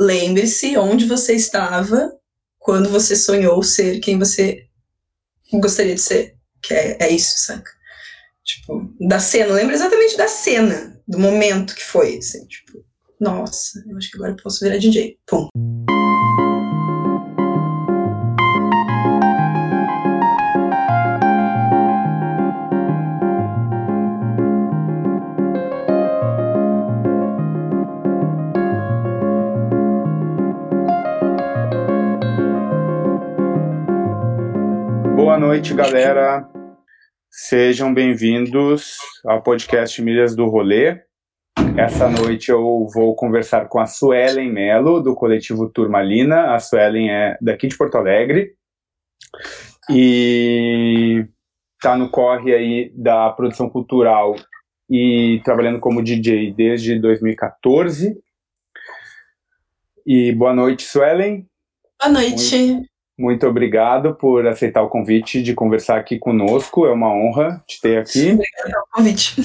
[0.00, 2.10] lembre-se onde você estava
[2.58, 4.66] quando você sonhou ser quem você
[5.52, 6.36] gostaria de ser.
[6.62, 7.70] Que é, é isso, saca?
[8.44, 12.84] Tipo, da cena, lembra exatamente da cena, do momento que foi, assim, tipo,
[13.20, 15.18] nossa, eu acho que agora eu posso virar DJ.
[15.26, 15.48] Pum.
[35.50, 36.48] Noite, galera.
[37.28, 41.02] Sejam bem-vindos ao podcast Milhas do Rolê.
[41.76, 46.54] Essa noite eu vou conversar com a Suelen Melo, do coletivo Turmalina.
[46.54, 48.52] A Suelen é daqui de Porto Alegre
[49.90, 51.26] e
[51.74, 54.36] está no corre aí da produção cultural
[54.88, 58.16] e trabalhando como DJ desde 2014.
[60.06, 61.44] E boa noite, Suelen.
[62.00, 62.56] Boa noite.
[62.56, 62.89] Muito,
[63.20, 66.86] muito obrigado por aceitar o convite de conversar aqui conosco.
[66.86, 68.32] É uma honra te ter aqui.
[68.32, 69.42] Obrigada pelo convite.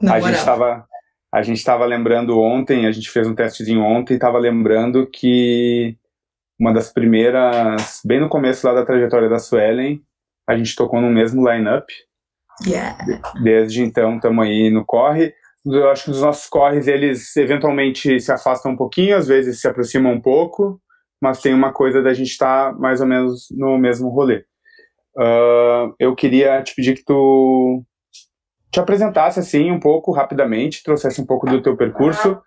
[0.00, 0.28] Na a moral.
[0.28, 0.86] gente estava
[1.30, 5.96] a gente estava lembrando ontem, a gente fez um testezinho ontem, e estava lembrando que
[6.58, 10.02] uma das primeiras, bem no começo lá da trajetória da Suelen,
[10.46, 11.90] a gente tocou no mesmo line-up.
[12.66, 12.98] Yeah.
[13.42, 15.34] Desde então estamos aí no corre.
[15.64, 19.68] Eu acho que os nossos corres, eles eventualmente se afastam um pouquinho, às vezes se
[19.68, 20.81] aproximam um pouco,
[21.22, 24.44] mas tem uma coisa da gente estar mais ou menos no mesmo rolê.
[25.16, 27.84] Uh, eu queria te pedir que tu
[28.72, 32.42] te apresentasse assim um pouco rapidamente, trouxesse um pouco do teu percurso,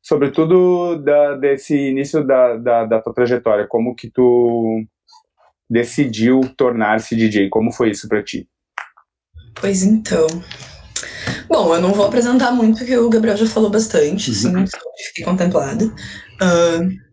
[0.00, 4.84] sobretudo da, desse início da, da, da tua trajetória, como que tu
[5.68, 8.48] decidiu tornar-se DJ, como foi isso para ti?
[9.60, 10.28] Pois então.
[11.48, 14.52] Bom, eu não vou apresentar muito, porque o Gabriel já falou bastante, assim,
[15.08, 15.86] fiquei contemplada.
[15.86, 17.11] Uh,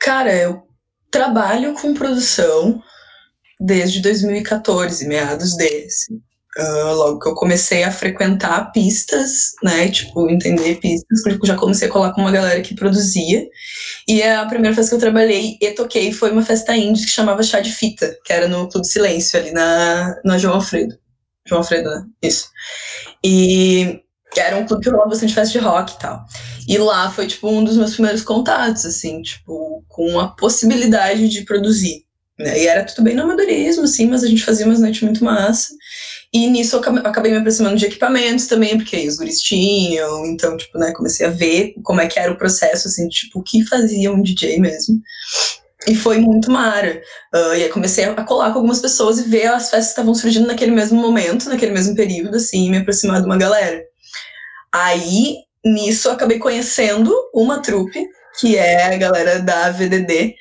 [0.00, 0.62] cara, eu
[1.10, 2.82] trabalho com produção
[3.60, 6.12] desde 2014, meados desse.
[6.58, 11.86] Uh, logo que eu comecei a frequentar pistas, né, tipo, entender pistas, porque já comecei
[11.86, 13.46] a colar com uma galera que produzia.
[14.08, 17.44] E a primeira festa que eu trabalhei e toquei foi uma festa indie que chamava
[17.44, 20.98] Chá de Fita, que era no Clube Silêncio, ali na, na João Alfredo.
[21.46, 22.04] João Alfredo, né?
[22.22, 22.48] Isso.
[23.24, 24.00] E
[24.36, 26.24] era um clube que rolava bastante festa de rock e tal.
[26.68, 31.44] E lá foi, tipo, um dos meus primeiros contatos, assim, tipo, com a possibilidade de
[31.44, 32.04] produzir.
[32.38, 32.62] Né?
[32.62, 35.74] E era tudo bem no amadorismo, assim, mas a gente fazia umas noites muito massa.
[36.32, 40.56] E nisso eu acabei me aproximando de equipamentos também, porque aí os guris tinham, então,
[40.56, 43.64] tipo, né, comecei a ver como é que era o processo, assim, tipo, o que
[43.66, 45.00] fazia um DJ mesmo.
[45.86, 47.00] E foi muito mara.
[47.34, 50.14] Uh, e aí comecei a colar com algumas pessoas e ver as festas que estavam
[50.14, 53.87] surgindo naquele mesmo momento, naquele mesmo período, assim, e me aproximar de uma galera.
[54.72, 58.06] Aí, nisso, eu acabei conhecendo uma trupe,
[58.38, 60.34] que é a galera da VDD,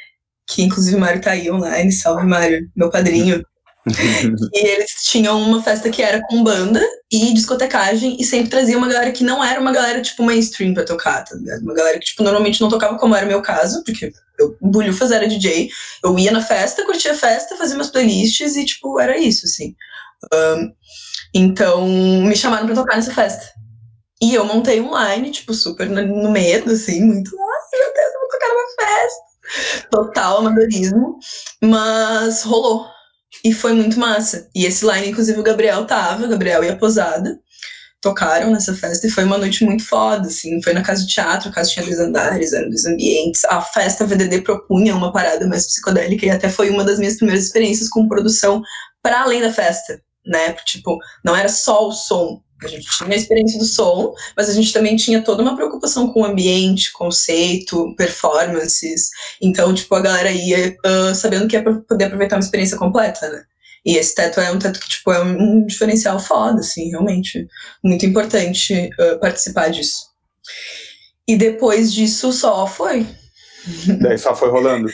[0.48, 3.44] que inclusive o Mário tá aí online, salve Mário, meu padrinho.
[4.54, 8.88] e eles tinham uma festa que era com banda e discotecagem e sempre trazia uma
[8.88, 11.62] galera que não era uma galera tipo mainstream pra tocar, tá ligado?
[11.62, 15.12] Uma galera que tipo normalmente não tocava como era o meu caso, porque eu Bulhufas
[15.12, 15.70] era DJ,
[16.04, 19.74] eu ia na festa, curtia a festa, fazia umas playlists e tipo era isso, assim.
[20.34, 20.74] Um,
[21.34, 23.54] então me chamaram pra tocar nessa festa.
[24.22, 28.20] E eu montei um line, tipo, super no, medo, assim, muito, ai meu Deus, eu
[28.20, 29.90] vou tocar numa festa.
[29.92, 31.20] Total amadorismo.
[31.62, 32.86] Mas rolou.
[33.44, 34.50] E foi muito massa.
[34.56, 37.40] E esse line, inclusive, o Gabriel tava, o Gabriel e a Posada
[38.02, 40.62] tocaram nessa festa e foi uma noite muito foda, assim.
[40.62, 43.44] Foi na casa de teatro, a casa tinha dois andares, eram dois ambientes.
[43.46, 47.46] A festa VDD propunha uma parada mais psicodélica e até foi uma das minhas primeiras
[47.46, 48.62] experiências com produção
[49.02, 50.54] para além da festa, né?
[50.66, 52.42] Tipo, não era só o som.
[52.64, 56.12] A gente tinha a experiência do som, mas a gente também tinha toda uma preocupação
[56.12, 59.10] com o ambiente, conceito, performances.
[59.42, 63.44] Então, tipo, a galera ia uh, sabendo que ia poder aproveitar uma experiência completa, né?
[63.86, 67.48] E esse teto é um teto que, tipo, é um diferencial foda, assim, realmente.
[67.84, 70.08] Muito importante uh, participar disso.
[71.28, 73.06] E depois disso só foi.
[74.02, 74.90] Daí só foi rolando.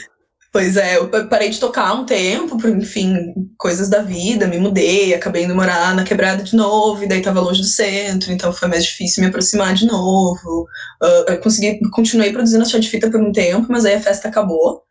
[0.54, 5.12] Pois é, eu parei de tocar um tempo, por, enfim, coisas da vida, me mudei,
[5.12, 8.68] acabei indo morar na quebrada de novo, e daí tava longe do centro, então foi
[8.68, 10.68] mais difícil me aproximar de novo.
[11.02, 14.00] Uh, eu consegui, continuei produzindo a chá de fita por um tempo, mas aí a
[14.00, 14.82] festa acabou.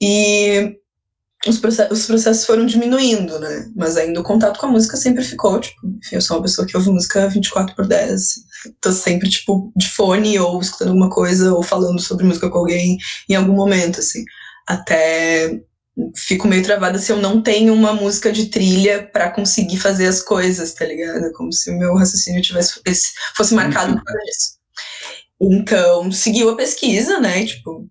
[0.00, 0.74] E
[1.46, 3.70] os, processos, os processos foram diminuindo, né?
[3.76, 6.66] Mas ainda o contato com a música sempre ficou, tipo, enfim, eu sou uma pessoa
[6.66, 8.40] que ouve música 24 por 10, assim.
[8.80, 12.96] Tô sempre, tipo, de fone, ou escutando alguma coisa, ou falando sobre música com alguém
[13.28, 14.24] em algum momento, assim
[14.66, 15.60] até
[16.16, 20.20] fico meio travada se eu não tenho uma música de trilha para conseguir fazer as
[20.20, 21.32] coisas, tá ligado?
[21.32, 22.80] Como se o meu raciocínio tivesse
[23.36, 24.58] fosse marcado por isso.
[25.40, 27.44] Então, seguiu a pesquisa, né?
[27.44, 27.88] Tipo,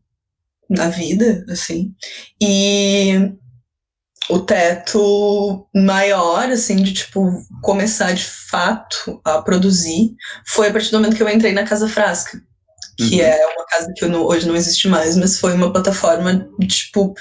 [0.70, 1.94] na vida, assim.
[2.42, 3.32] E
[4.30, 7.30] o teto maior, assim, de, tipo,
[7.62, 10.16] começar de fato a produzir
[10.48, 12.42] foi a partir do momento que eu entrei na Casa Frasca.
[12.98, 13.22] Que uhum.
[13.22, 17.14] é uma casa que não, hoje não existe mais, mas foi uma plataforma, tipo,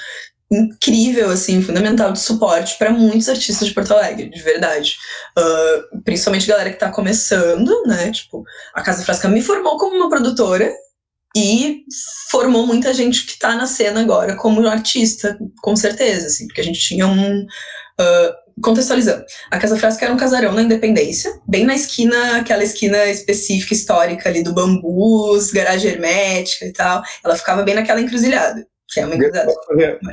[0.51, 4.95] incrível, assim, fundamental de suporte para muitos artistas de Porto Alegre, de verdade.
[5.37, 8.11] Uh, principalmente galera que está começando, né?
[8.11, 8.43] Tipo,
[8.73, 10.71] a Casa Frasca me formou como uma produtora
[11.35, 11.83] e
[12.29, 16.65] formou muita gente que está na cena agora como artista, com certeza, assim, porque a
[16.65, 17.41] gente tinha um.
[17.41, 23.05] Uh, contextualizando, a Casa Frasca era um casarão na Independência, bem na esquina, aquela esquina
[23.05, 27.01] específica histórica ali do bambus, garagem hermética e tal.
[27.23, 28.65] Ela ficava bem naquela encruzilhada.
[28.89, 29.15] Que é uma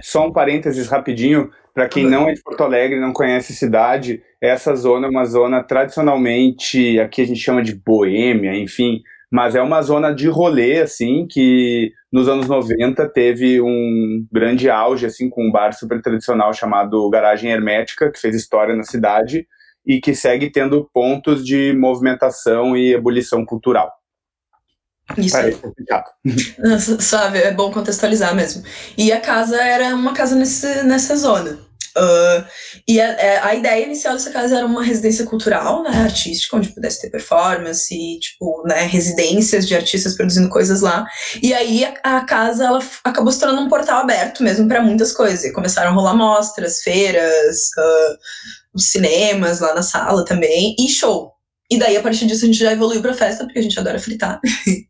[0.03, 4.23] Só um parênteses rapidinho, para quem não é de Porto Alegre, não conhece a cidade,
[4.41, 9.63] essa zona é uma zona tradicionalmente, aqui a gente chama de boêmia, enfim, mas é
[9.63, 15.47] uma zona de rolê, assim, que nos anos 90 teve um grande auge, assim, com
[15.47, 19.47] um bar super tradicional chamado Garagem Hermética, que fez história na cidade
[19.87, 23.93] e que segue tendo pontos de movimentação e ebulição cultural.
[25.17, 25.37] Isso.
[27.01, 28.63] Sabe, é bom contextualizar mesmo.
[28.99, 31.70] E a casa era uma casa nesse, nessa zona.
[32.01, 32.45] Uh,
[32.89, 36.73] e a, é, a, ideia inicial dessa casa era uma residência cultural, né, artística, onde
[36.73, 41.07] pudesse ter performance, e, tipo, né, residências de artistas produzindo coisas lá.
[41.43, 45.13] E aí a, a casa ela acabou se tornando um portal aberto mesmo para muitas
[45.13, 45.45] coisas.
[45.45, 51.33] E começaram a rolar mostras, feiras, uh, cinemas lá na sala também, e show.
[51.71, 53.99] E daí, a partir disso, a gente já evoluiu pra festa, porque a gente adora
[53.99, 54.41] fritar.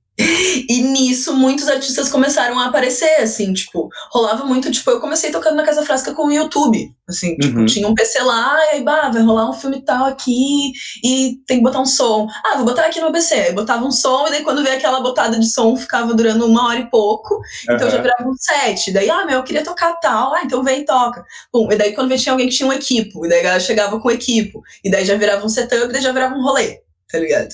[0.69, 5.57] E nisso, muitos artistas começaram a aparecer, assim, tipo, rolava muito, tipo, eu comecei tocando
[5.57, 7.67] na Casa Frasca com o YouTube, assim, tipo, uhum.
[7.67, 10.73] tinha um PC lá, e aí, bah, vai rolar um filme tal aqui,
[11.05, 12.29] e tem que botar um som.
[12.45, 13.35] Ah, vou botar aqui no PC.
[13.35, 16.69] Aí botava um som, e daí quando veio aquela botada de som, ficava durando uma
[16.69, 17.75] hora e pouco, uhum.
[17.75, 18.93] então já virava um set.
[18.93, 21.25] Daí, ah, meu, eu queria tocar tal, ah, então vem e toca.
[21.53, 23.61] Bom, e daí quando veio tinha alguém que tinha um equipo, e daí a galera
[23.61, 26.43] chegava com o equipo, e daí já virava um setup, e daí já virava um
[26.43, 26.81] rolê,
[27.11, 27.49] tá ligado?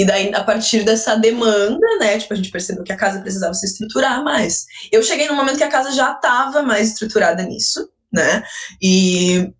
[0.00, 3.52] E daí, a partir dessa demanda, né, tipo, a gente percebeu que a casa precisava
[3.52, 4.64] se estruturar mais.
[4.90, 8.42] Eu cheguei num momento que a casa já estava mais estruturada nisso, né,
[8.80, 9.52] e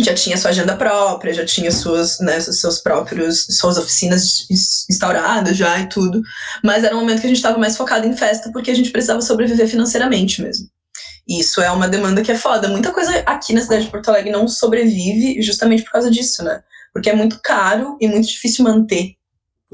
[0.00, 4.44] já tinha sua agenda própria, já tinha suas, né, seus próprios, suas oficinas
[4.90, 6.20] instauradas já e tudo.
[6.64, 8.90] Mas era um momento que a gente estava mais focado em festa porque a gente
[8.90, 10.68] precisava sobreviver financeiramente mesmo.
[11.28, 12.66] Isso é uma demanda que é foda.
[12.66, 16.60] Muita coisa aqui na cidade de Porto Alegre não sobrevive justamente por causa disso, né?
[16.92, 19.15] Porque é muito caro e muito difícil manter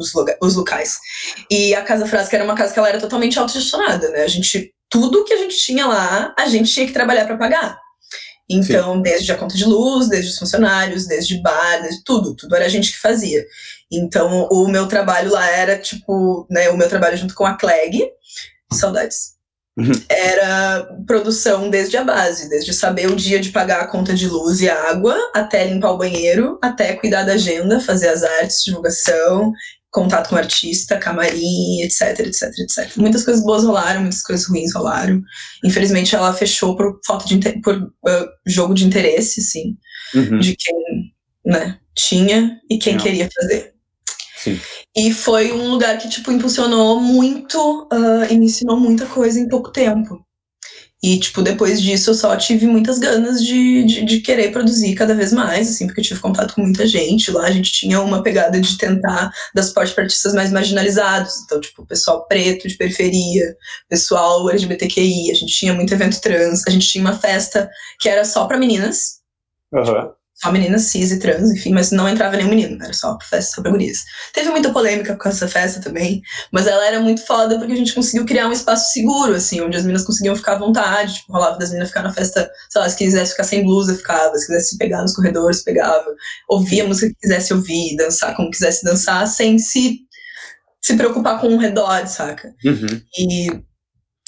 [0.02, 0.99] os, os locais.
[1.50, 4.22] E a Casa Frasca era uma casa que ela era totalmente autogestionada, né?
[4.22, 7.78] A gente, tudo que a gente tinha lá, a gente tinha que trabalhar para pagar.
[8.50, 9.02] Então, Sim.
[9.02, 12.69] desde a conta de luz, desde os funcionários, desde bar, desde tudo, tudo era a
[12.69, 13.44] gente que fazia.
[13.90, 18.08] Então, o meu trabalho lá era tipo, né, o meu trabalho junto com a Clegg,
[18.72, 19.32] saudades.
[19.76, 19.93] Uhum.
[20.08, 24.60] Era produção desde a base, desde saber o dia de pagar a conta de luz
[24.60, 29.52] e água, até limpar o banheiro, até cuidar da agenda, fazer as artes, divulgação,
[29.93, 32.97] contato com o artista, camarim, etc, etc, etc.
[32.97, 35.23] Muitas coisas boas rolaram, muitas coisas ruins rolaram.
[35.62, 39.77] Infelizmente, ela fechou por falta de por uh, jogo de interesse, assim,
[40.15, 40.39] uhum.
[40.39, 41.12] de quem
[41.44, 43.03] né, tinha e quem Não.
[43.03, 43.75] queria fazer.
[44.39, 44.59] Sim.
[44.97, 49.49] E foi um lugar que, tipo, impulsionou muito uh, e me ensinou muita coisa em
[49.49, 50.25] pouco tempo.
[51.02, 55.16] E, tipo, depois disso eu só tive muitas ganas de, de, de, querer produzir cada
[55.16, 57.32] vez mais, assim, porque eu tive contato com muita gente.
[57.32, 61.42] Lá a gente tinha uma pegada de tentar dar suporte para artistas mais marginalizados.
[61.44, 63.56] Então, tipo, pessoal preto de periferia,
[63.88, 67.68] pessoal LGBTQI, a gente tinha muito evento trans, a gente tinha uma festa
[67.99, 69.21] que era só para meninas.
[69.73, 69.85] Uhum.
[69.85, 73.56] Tipo, só meninas cis e trans, enfim, mas não entrava nenhum menino, era só festa
[73.56, 73.99] só pra gurias.
[74.32, 76.20] Teve muita polêmica com essa festa também,
[76.50, 79.76] mas ela era muito foda porque a gente conseguiu criar um espaço seguro, assim, onde
[79.76, 82.88] as meninas conseguiam ficar à vontade, tipo, rolava das meninas ficar na festa, sei lá,
[82.88, 86.06] se quisesse ficar sem blusa, ficava, se quisesse pegar nos corredores, pegava,
[86.49, 90.00] ouvia a música que quisesse ouvir, dançar como quisesse dançar, sem se,
[90.80, 92.52] se preocupar com o redor, saca?
[92.64, 93.00] Uhum.
[93.16, 93.46] E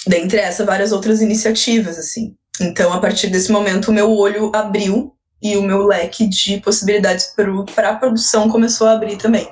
[0.06, 2.36] dentre essa, várias outras iniciativas, assim.
[2.60, 5.13] Então, a partir desse momento, o meu olho abriu
[5.44, 7.34] e o meu leque de possibilidades
[7.74, 9.46] para a produção começou a abrir também.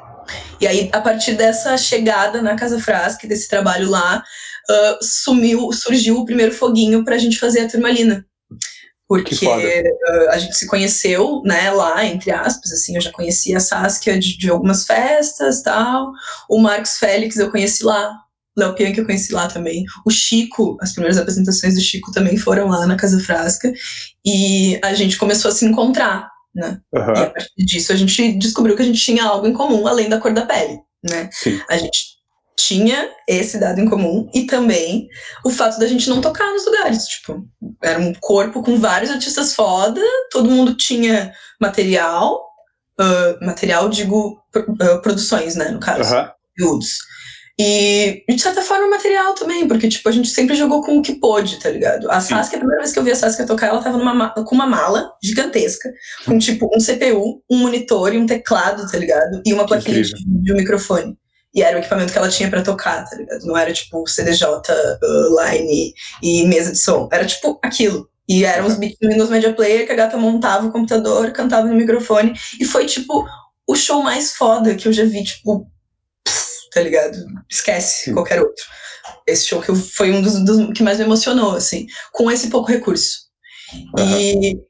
[0.58, 4.24] E aí, a partir dessa chegada na Casa Frasca, desse trabalho lá,
[4.70, 8.24] uh, sumiu, surgiu o primeiro foguinho para a gente fazer a turmalina.
[9.06, 13.60] Porque uh, a gente se conheceu, né, lá, entre aspas, assim, eu já conhecia a
[13.60, 16.10] Saskia de, de algumas festas tal.
[16.48, 18.18] O Marcos Félix eu conheci lá,
[18.56, 19.84] Léo Pian, que eu conheci lá também.
[20.04, 23.72] O Chico, as primeiras apresentações do Chico também foram lá na Casa Frasca.
[24.24, 26.80] E a gente começou a se encontrar, né?
[26.92, 27.14] Uhum.
[27.16, 30.08] E a partir disso a gente descobriu que a gente tinha algo em comum, além
[30.08, 31.28] da cor da pele, né?
[31.32, 31.60] Sim.
[31.70, 32.12] A gente
[32.56, 35.08] tinha esse dado em comum e também
[35.44, 37.06] o fato da gente não tocar nos lugares.
[37.06, 37.44] Tipo,
[37.82, 42.40] era um corpo com vários artistas foda, todo mundo tinha material,
[43.00, 46.28] uh, material, digo, uh, produções, né, no caso, uhum.
[47.58, 51.14] E, de certa forma, material também, porque, tipo, a gente sempre jogou com o que
[51.14, 52.10] pôde, tá ligado?
[52.10, 54.54] A Saskia, a primeira vez que eu vi a Saskia tocar, ela tava numa, com
[54.54, 55.92] uma mala gigantesca,
[56.24, 59.42] com, tipo, um CPU, um monitor e um teclado, tá ligado?
[59.44, 61.16] E uma plaquinha de, de um microfone.
[61.54, 63.44] E era o equipamento que ela tinha para tocar, tá ligado?
[63.44, 65.92] Não era, tipo, CDJ, uh, line
[66.22, 67.08] e mesa de som.
[67.12, 68.08] Era, tipo, aquilo.
[68.26, 71.66] E eram os beats do Windows Media Player que a gata montava o computador, cantava
[71.68, 72.32] no microfone.
[72.58, 73.26] E foi, tipo,
[73.68, 75.66] o show mais foda que eu já vi, tipo,
[76.72, 77.16] tá ligado?
[77.50, 78.14] Esquece Sim.
[78.14, 78.64] qualquer outro.
[79.26, 82.70] Esse show que foi um dos, dos, que mais me emocionou, assim, com esse pouco
[82.70, 83.18] recurso.
[83.98, 84.18] Uhum.
[84.18, 84.60] E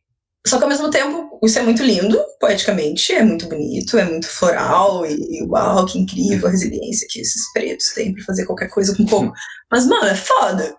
[0.47, 4.26] só que ao mesmo tempo, isso é muito lindo, poeticamente, é muito bonito, é muito
[4.26, 8.68] floral, e, e uau, que incrível a resiliência que esses pretos têm pra fazer qualquer
[8.68, 9.32] coisa com pouco.
[9.71, 10.76] Mas, mano, é foda.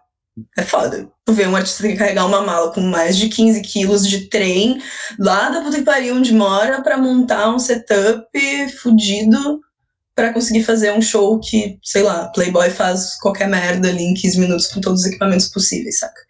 [0.57, 1.07] É foda.
[1.25, 4.81] Tu vê um artista que carregar uma mala com mais de 15 quilos de trem
[5.19, 8.27] lá da puta que pariu onde mora pra montar um setup
[8.81, 9.61] fudido
[10.15, 14.39] para conseguir fazer um show que, sei lá, Playboy faz qualquer merda ali em 15
[14.39, 16.21] minutos com todos os equipamentos possíveis, saca?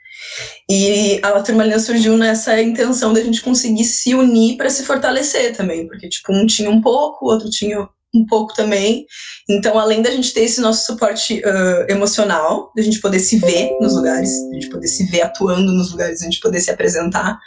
[0.69, 5.85] E a Turmalina surgiu nessa intenção da gente conseguir se unir para se fortalecer também,
[5.87, 9.05] porque, tipo, um tinha um pouco, o outro tinha um pouco também.
[9.49, 13.71] Então, além da gente ter esse nosso suporte uh, emocional, da gente poder se ver
[13.81, 17.37] nos lugares, da gente poder se ver atuando nos lugares, da gente poder se apresentar,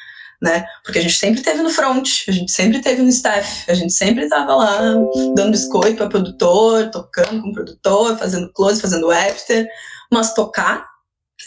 [0.43, 0.65] né?
[0.85, 3.93] Porque a gente sempre teve no front, a gente sempre teve no staff, a gente
[3.93, 4.95] sempre estava lá
[5.35, 9.67] dando biscoito para produtor, tocando com o produtor, fazendo close, fazendo after,
[10.11, 10.85] mas tocar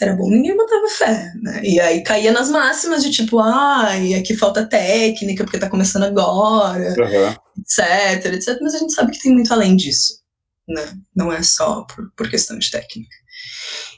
[0.00, 1.60] era bom, ninguém botava fé, né?
[1.62, 6.04] E aí caía nas máximas de tipo, ai, ah, aqui falta técnica porque tá começando
[6.04, 7.34] agora, uhum.
[7.60, 8.58] etc, etc.
[8.62, 10.14] Mas a gente sabe que tem muito além disso,
[10.66, 10.82] né?
[11.14, 13.14] Não é só por, por questão de técnica.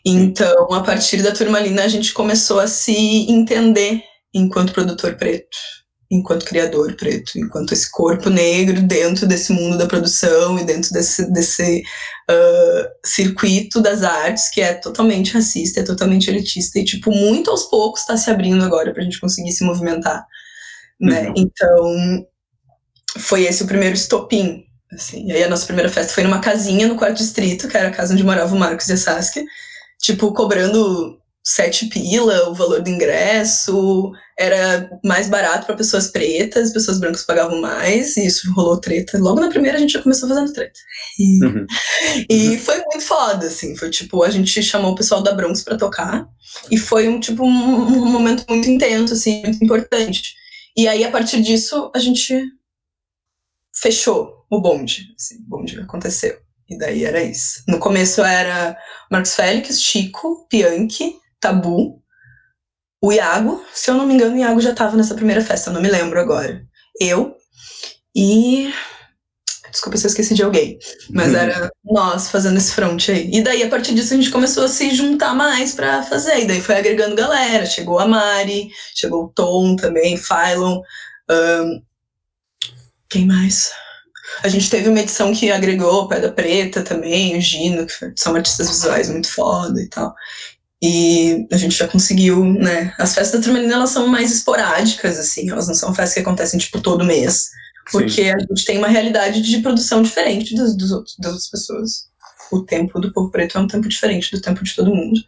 [0.04, 4.02] Então, a partir da turmalina, a gente começou a se entender
[4.34, 5.56] enquanto produtor preto,
[6.10, 11.32] enquanto criador preto, enquanto esse corpo negro dentro desse mundo da produção e dentro desse,
[11.32, 11.82] desse
[12.30, 17.64] uh, circuito das artes que é totalmente racista, é totalmente elitista e, tipo, muito aos
[17.64, 20.24] poucos está se abrindo agora para a gente conseguir se movimentar,
[21.00, 21.28] né?
[21.28, 21.34] Uhum.
[21.36, 22.26] Então,
[23.18, 25.28] foi esse o primeiro estopim, assim.
[25.28, 27.92] E aí a nossa primeira festa foi numa casinha no quarto distrito, que era a
[27.92, 29.44] casa onde morava o Marcos e a Saskia,
[29.98, 37.00] tipo, cobrando sete pila o valor do ingresso, era mais barato para pessoas pretas, pessoas
[37.00, 39.18] brancas pagavam mais, e isso rolou treta.
[39.18, 40.78] Logo na primeira a gente já começou fazendo treta.
[41.18, 41.66] E, uhum.
[42.30, 45.76] e foi muito foda, assim, foi tipo, a gente chamou o pessoal da Bronx para
[45.76, 46.26] tocar,
[46.70, 50.34] e foi um tipo um, um, momento muito intenso, assim, muito importante.
[50.76, 52.40] E aí, a partir disso, a gente
[53.74, 56.38] fechou o bonde, assim, o bonde aconteceu.
[56.68, 57.62] E daí era isso.
[57.68, 58.78] No começo era
[59.10, 62.00] Marcos Félix, Chico, Bianchi, Tabu,
[63.02, 65.74] o Iago, se eu não me engano, o Iago já estava nessa primeira festa, eu
[65.74, 66.64] não me lembro agora.
[66.98, 67.36] Eu
[68.14, 68.72] e.
[69.70, 70.78] Desculpa se eu esqueci de alguém,
[71.10, 73.30] mas era nós fazendo esse front aí.
[73.32, 76.40] E daí, a partir disso, a gente começou a se juntar mais para fazer.
[76.40, 77.64] E daí foi agregando galera.
[77.64, 80.82] Chegou a Mari, chegou o Tom também, Phylon.
[81.30, 81.82] Um,
[83.08, 83.72] quem mais?
[84.42, 88.68] A gente teve uma edição que agregou Pedra Preta também, o Gino, que são artistas
[88.68, 90.14] visuais muito foda e tal.
[90.82, 92.92] E a gente já conseguiu, né?
[92.98, 96.58] As festas da Turmalina, elas são mais esporádicas, assim, elas não são festas que acontecem,
[96.58, 97.50] tipo, todo mês.
[97.90, 98.30] Porque Sim.
[98.30, 102.06] a gente tem uma realidade de produção diferente dos, dos outros, das outras pessoas.
[102.50, 105.18] O tempo do povo preto é um tempo diferente do tempo de todo mundo.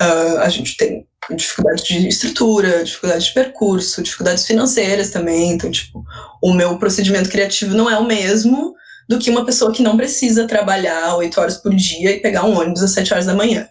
[0.00, 5.52] Uh, a gente tem dificuldade de estrutura, dificuldade de percurso, dificuldades financeiras também.
[5.52, 6.04] Então, tipo,
[6.42, 8.74] o meu procedimento criativo não é o mesmo
[9.08, 12.58] do que uma pessoa que não precisa trabalhar oito horas por dia e pegar um
[12.58, 13.68] ônibus às sete horas da manhã.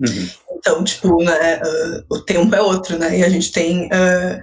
[0.00, 0.30] Uhum.
[0.56, 3.18] Então, tipo, né, uh, o tempo é outro, né?
[3.18, 3.86] E a gente tem.
[3.86, 4.42] Uh,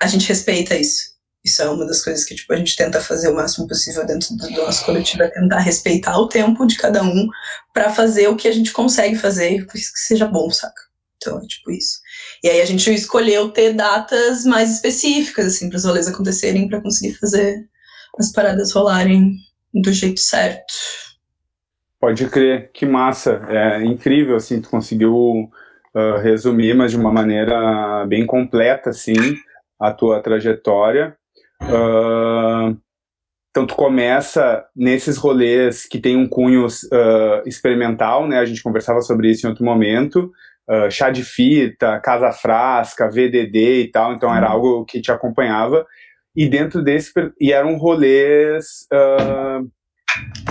[0.00, 1.16] a gente respeita isso.
[1.44, 4.34] Isso é uma das coisas que tipo, a gente tenta fazer o máximo possível dentro
[4.34, 7.28] do nosso coletivo, é tentar respeitar o tempo de cada um
[7.72, 10.82] para fazer o que a gente consegue fazer que seja bom, saca?
[11.16, 11.98] Então, é tipo isso.
[12.42, 16.80] E aí a gente escolheu ter datas mais específicas, assim, para os rolês acontecerem, para
[16.80, 17.64] conseguir fazer
[18.18, 19.36] as paradas rolarem
[19.72, 20.74] do jeito certo.
[22.00, 23.46] Pode crer, que massa.
[23.48, 25.14] É incrível, assim, tu conseguiu
[25.94, 29.14] uh, resumir, mas de uma maneira bem completa, assim,
[29.80, 31.16] a tua trajetória.
[31.62, 32.76] Uh,
[33.50, 38.38] então tu começa nesses rolês que tem um cunho uh, experimental, né?
[38.38, 40.30] A gente conversava sobre isso em outro momento.
[40.68, 44.12] Uh, chá de fita, casa frasca, VDD e tal.
[44.12, 45.86] Então era algo que te acompanhava.
[46.36, 47.10] E dentro desse
[47.40, 48.86] e eram rolês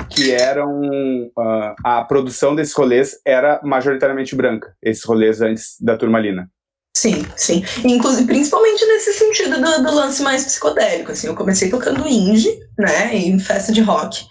[0.09, 6.49] que eram uh, a produção desses rolês era majoritariamente branca, esses rolês antes da turmalina.
[6.95, 7.63] Sim, sim.
[7.83, 13.13] Inclusive, principalmente nesse sentido do, do, lance mais psicodélico, assim, eu comecei tocando indie, né,
[13.13, 14.25] em festa de rock,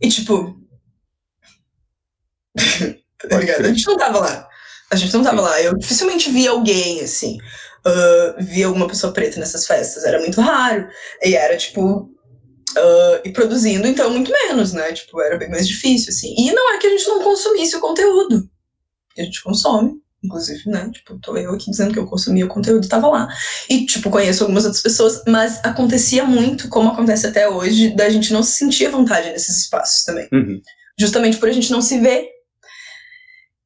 [0.00, 0.56] e tipo...
[3.28, 3.64] tá ligado?
[3.64, 4.48] A gente não tava lá.
[4.92, 5.42] A gente não tava sim.
[5.42, 5.60] lá.
[5.60, 7.36] Eu dificilmente vi alguém, assim,
[7.84, 10.04] uh, vi alguma pessoa preta nessas festas.
[10.04, 10.88] Era muito raro.
[11.20, 12.13] E era, tipo,
[12.76, 14.92] Uh, e produzindo, então, muito menos, né?
[14.92, 16.34] Tipo, era bem mais difícil, assim.
[16.36, 18.48] E não é que a gente não consumisse o conteúdo.
[19.16, 20.90] A gente consome, inclusive, né?
[20.92, 23.28] Tipo, tô eu aqui dizendo que eu consumia o conteúdo, tava lá.
[23.68, 28.32] E, tipo, conheço algumas outras pessoas, mas acontecia muito, como acontece até hoje, da gente
[28.32, 30.28] não se sentir à vontade nesses espaços também.
[30.32, 30.60] Uhum.
[30.98, 32.33] Justamente por a gente não se ver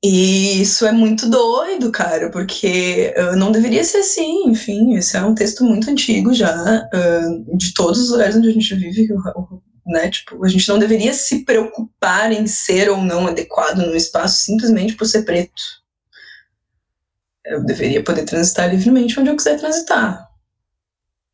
[0.02, 5.22] e isso é muito doido, cara, porque uh, não deveria ser assim, enfim, esse é
[5.22, 9.08] um texto muito antigo já, uh, de todos os lugares onde a gente vive,
[9.84, 14.44] né, tipo, a gente não deveria se preocupar em ser ou não adequado no espaço
[14.44, 15.62] simplesmente por ser preto.
[17.44, 20.27] Eu deveria poder transitar livremente onde eu quiser transitar,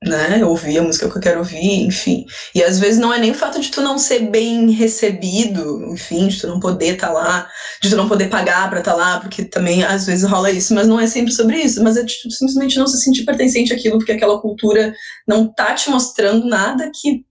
[0.05, 0.45] né?
[0.45, 2.27] Ouvir a música que eu quero ouvir, enfim.
[2.55, 6.29] E às vezes não é nem o fato de tu não ser bem recebido, enfim,
[6.29, 8.97] de tu não poder estar tá lá, de tu não poder pagar para estar tá
[8.97, 12.03] lá, porque também às vezes rola isso, mas não é sempre sobre isso, mas é
[12.03, 14.95] de tu simplesmente não se sentir pertencente àquilo, porque aquela cultura
[15.27, 17.25] não tá te mostrando nada que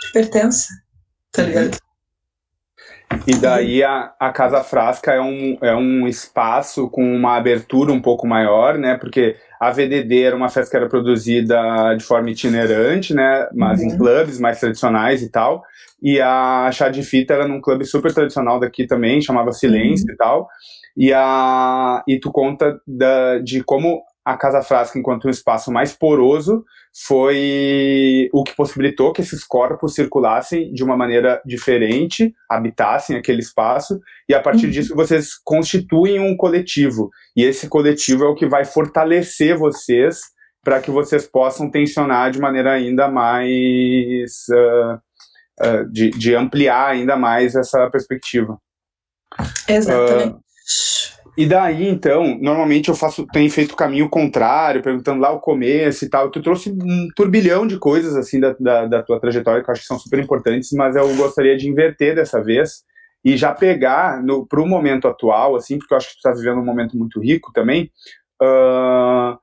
[0.00, 0.68] te pertença,
[1.32, 1.48] tá uhum.
[1.48, 1.87] ligado?
[3.26, 8.00] E daí a, a Casa Frasca é um, é um espaço com uma abertura um
[8.00, 8.96] pouco maior, né?
[8.96, 13.48] Porque a VDD era uma festa que era produzida de forma itinerante, né?
[13.54, 13.86] Mas uhum.
[13.86, 15.62] em clubes mais tradicionais e tal.
[16.02, 20.14] E a Chá de Fita era num clube super tradicional daqui também, chamava Silêncio uhum.
[20.14, 20.48] e tal.
[20.96, 25.92] E, a, e tu conta da, de como a Casa Frasca, enquanto um espaço mais
[25.92, 26.64] poroso,
[27.06, 34.00] foi o que possibilitou que esses corpos circulassem de uma maneira diferente, habitassem aquele espaço,
[34.28, 34.72] e a partir uhum.
[34.72, 37.10] disso vocês constituem um coletivo.
[37.36, 40.20] E esse coletivo é o que vai fortalecer vocês
[40.64, 44.32] para que vocês possam tensionar de maneira ainda mais.
[44.50, 44.98] Uh,
[45.60, 48.58] uh, de, de, ampliar ainda mais essa perspectiva.
[49.68, 50.34] Exatamente.
[50.34, 50.40] Uh,
[51.38, 56.04] e daí, então, normalmente eu faço, tenho feito o caminho contrário, perguntando lá o começo
[56.04, 56.32] e tal.
[56.32, 59.82] Tu trouxe um turbilhão de coisas, assim, da, da, da tua trajetória que eu acho
[59.82, 62.82] que são super importantes, mas eu gostaria de inverter dessa vez
[63.24, 66.58] e já pegar para o momento atual, assim, porque eu acho que tu está vivendo
[66.58, 67.88] um momento muito rico também.
[68.42, 69.38] Uh,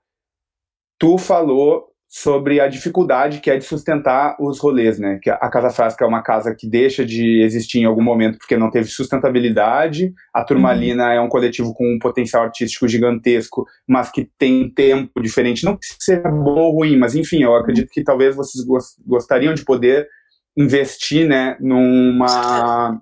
[1.00, 5.20] tu falou sobre a dificuldade que é de sustentar os rolês, né?
[5.22, 8.56] Que a Casa Frasca é uma casa que deixa de existir em algum momento porque
[8.56, 10.14] não teve sustentabilidade.
[10.34, 11.12] A Turmalina uhum.
[11.12, 15.66] é um coletivo com um potencial artístico gigantesco, mas que tem tempo diferente.
[15.66, 18.64] Não que seja bom ou ruim, mas enfim, eu acredito que talvez vocês
[19.06, 20.08] gostariam de poder
[20.56, 22.98] investir, né, numa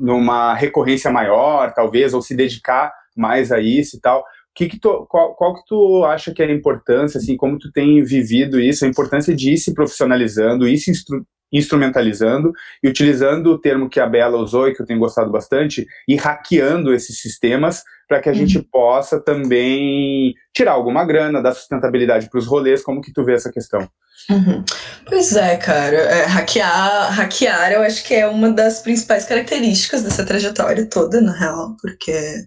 [0.00, 5.06] numa recorrência maior, talvez, ou se dedicar mais a isso e tal que que tu,
[5.08, 8.84] qual, qual, que tu acha que é a importância, assim, como tu tem vivido isso,
[8.84, 12.50] a importância de ir se profissionalizando, ir se instru instrumentalizando
[12.82, 16.16] e utilizando o termo que a Bela usou e que eu tenho gostado bastante, e
[16.16, 18.38] hackeando esses sistemas para que a uhum.
[18.38, 23.34] gente possa também tirar alguma grana, dar sustentabilidade para os rolês, como que tu vê
[23.34, 23.86] essa questão?
[24.30, 24.64] Uhum.
[25.06, 30.24] Pois é, cara, é, hackear, hackear eu acho que é uma das principais características dessa
[30.24, 32.46] trajetória toda, na real, porque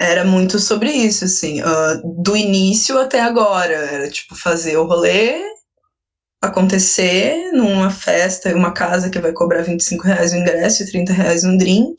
[0.00, 3.74] era muito sobre isso, assim, uh, do início até agora.
[3.74, 5.40] Era tipo fazer o rolê
[6.42, 11.44] acontecer numa festa, uma casa que vai cobrar 25 reais o ingresso e 30 reais
[11.44, 11.94] um drink,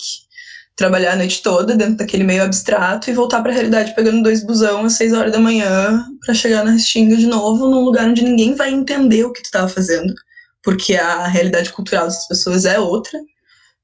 [0.75, 4.43] trabalhar a noite toda dentro daquele meio abstrato e voltar para a realidade pegando dois
[4.43, 8.21] busão às 6 horas da manhã para chegar na Restinga de novo, num lugar onde
[8.21, 10.13] ninguém vai entender o que tu estava fazendo,
[10.61, 13.17] porque a realidade cultural dessas pessoas é outra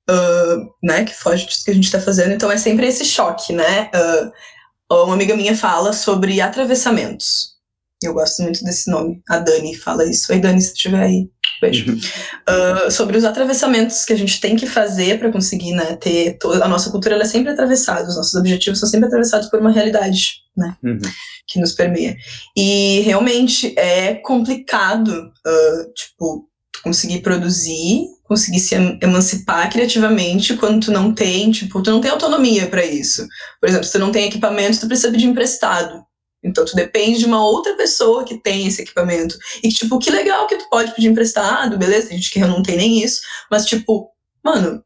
[0.10, 2.34] uh, né, que foge disso que a gente está fazendo.
[2.34, 3.90] Então é sempre esse choque, né?
[3.94, 7.60] Uh, uma amiga minha fala sobre atravessamentos.
[8.02, 9.22] Eu gosto muito desse nome.
[9.30, 10.32] A Dani fala isso.
[10.32, 11.30] Oi, Dani, se estiver aí.
[11.62, 11.94] Beijo.
[11.94, 16.38] Uh, sobre os atravessamentos que a gente tem que fazer para conseguir né, ter.
[16.40, 19.72] Toda, a nossa cultura é sempre atravessada, os nossos objetivos são sempre atravessados por uma
[19.72, 21.00] realidade né, uhum.
[21.46, 22.16] que nos permeia.
[22.56, 26.49] E realmente é complicado, uh, tipo,
[26.82, 32.68] conseguir produzir conseguir se emancipar criativamente quando tu não tem, tipo, tu não tem autonomia
[32.68, 33.28] para isso.
[33.60, 36.04] Por exemplo, se tu não tem equipamento, tu precisa pedir emprestado.
[36.44, 39.36] Então tu depende de uma outra pessoa que tem esse equipamento.
[39.64, 42.10] E tipo, que legal que tu pode pedir emprestado, beleza?
[42.10, 44.12] Tem gente que não tem nem isso, mas tipo,
[44.44, 44.84] mano,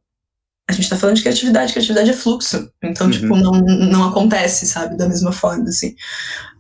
[0.68, 2.72] a gente tá falando de criatividade, criatividade é fluxo.
[2.82, 3.14] Então, uhum.
[3.14, 5.90] tipo, não, não acontece, sabe, da mesma forma, assim.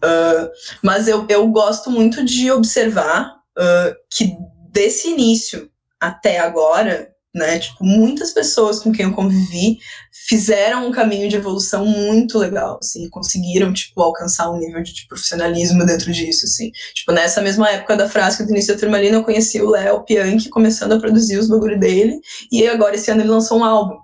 [0.03, 0.49] Uh,
[0.83, 4.35] mas eu, eu gosto muito de observar uh, que
[4.73, 7.59] desse início até agora, né?
[7.59, 9.77] Tipo, muitas pessoas com quem eu convivi
[10.11, 15.07] fizeram um caminho de evolução muito legal, assim, conseguiram, tipo, alcançar um nível de, de
[15.07, 16.71] profissionalismo dentro disso, assim.
[16.93, 20.49] Tipo, nessa mesma época da frasca do início da Turmalina, eu conheci o Léo Pianchi
[20.49, 22.19] começando a produzir os bagulho dele,
[22.51, 23.97] e agora esse ano ele lançou um álbum.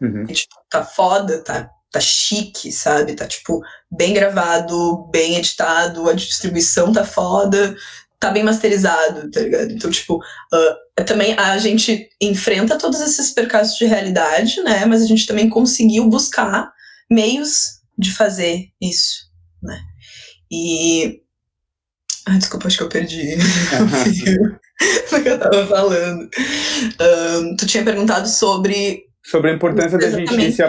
[0.00, 0.26] Uhum.
[0.28, 3.14] E, tipo, tá foda, tá, tá chique, sabe?
[3.14, 7.74] Tá, tipo, bem gravado, bem editado, a distribuição tá foda,
[8.18, 9.72] tá bem masterizado, tá ligado?
[9.72, 14.84] Então, tipo, uh, também a gente enfrenta todos esses percalços de realidade, né?
[14.86, 16.72] Mas a gente também conseguiu buscar
[17.10, 19.28] meios de fazer isso,
[19.62, 19.80] né?
[20.50, 21.20] E.
[22.26, 23.36] Ah, desculpa, acho que eu perdi
[25.12, 26.28] o que eu tava falando.
[27.58, 29.04] Tu tinha perguntado sobre.
[29.22, 30.62] Sobre a importância da gente se,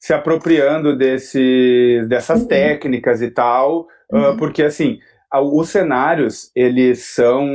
[0.00, 2.48] se apropriando desse, dessas uhum.
[2.48, 4.30] técnicas e tal, uhum.
[4.30, 4.98] uh, porque assim
[5.40, 7.46] os cenários, eles são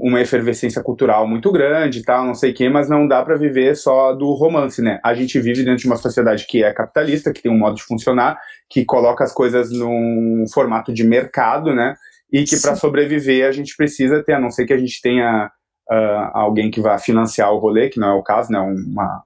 [0.00, 3.76] uma efervescência cultural muito grande, tal, não sei o quê, mas não dá para viver
[3.76, 4.98] só do romance, né?
[5.04, 7.82] A gente vive dentro de uma sociedade que é capitalista, que tem um modo de
[7.82, 8.38] funcionar,
[8.70, 11.94] que coloca as coisas num formato de mercado, né?
[12.32, 15.50] E que para sobreviver a gente precisa ter, a não ser que a gente tenha
[15.90, 18.58] uh, alguém que vá financiar o rolê, que não é o caso, né?
[18.58, 19.22] Uma,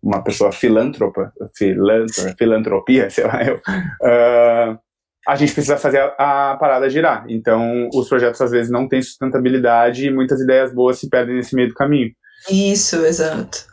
[0.00, 3.56] uma pessoa filântropa, filantropa, filantropia, sei lá, eu.
[3.56, 4.83] Uh,
[5.26, 7.24] a gente precisa fazer a, a, parada girar.
[7.28, 11.54] Então, os projetos às vezes não têm sustentabilidade e muitas ideias boas se perdem nesse
[11.54, 12.10] meio do caminho.
[12.50, 13.66] Isso, exato.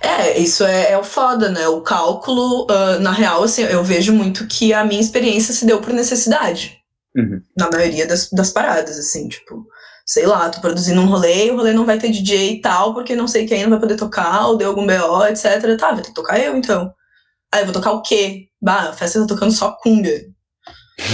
[0.00, 1.66] É, isso é, é o foda, né?
[1.68, 5.80] O cálculo, uh, na real, assim, eu vejo muito que a minha experiência se deu
[5.80, 6.78] por necessidade.
[7.16, 7.40] Uhum.
[7.56, 9.64] Na maioria das, das paradas, assim, tipo,
[10.04, 13.14] sei lá, tô produzindo um rolê, o rolê não vai ter DJ e tal, porque
[13.14, 15.78] não sei quem não vai poder tocar, ou deu algum BO, etc.
[15.78, 16.92] Tá, vai ter que tocar eu, então.
[17.52, 18.48] Aí eu vou tocar o quê?
[18.60, 20.31] Bah, a festa tá tocando só cumbia.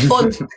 [0.08, 0.44] Foda-se,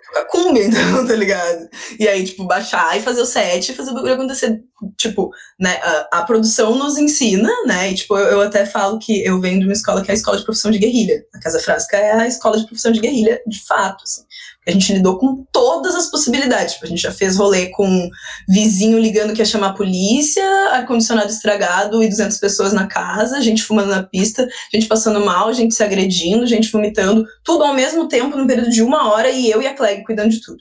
[0.60, 1.70] então, tá ligado?
[2.00, 4.62] E aí, tipo, baixar e fazer o set e fazer o bagulho acontecer.
[4.98, 7.92] Tipo, né, a, a, produção nos ensina, né?
[7.92, 10.18] E, tipo, eu, eu, até falo que eu venho de uma escola que é a
[10.18, 11.24] escola de profissão de guerrilha.
[11.34, 14.24] A Casa Frasca é a escola de profissão de guerrilha, de fato, assim
[14.68, 16.74] a gente lidou com todas as possibilidades.
[16.74, 18.10] Tipo, a gente já fez rolê com
[18.48, 23.64] vizinho ligando que ia chamar a polícia, ar-condicionado estragado e 200 pessoas na casa, gente
[23.64, 28.38] fumando na pista, gente passando mal, gente se agredindo, gente vomitando, tudo ao mesmo tempo,
[28.38, 30.60] num período de uma hora, e eu e a Clegg cuidando de tudo.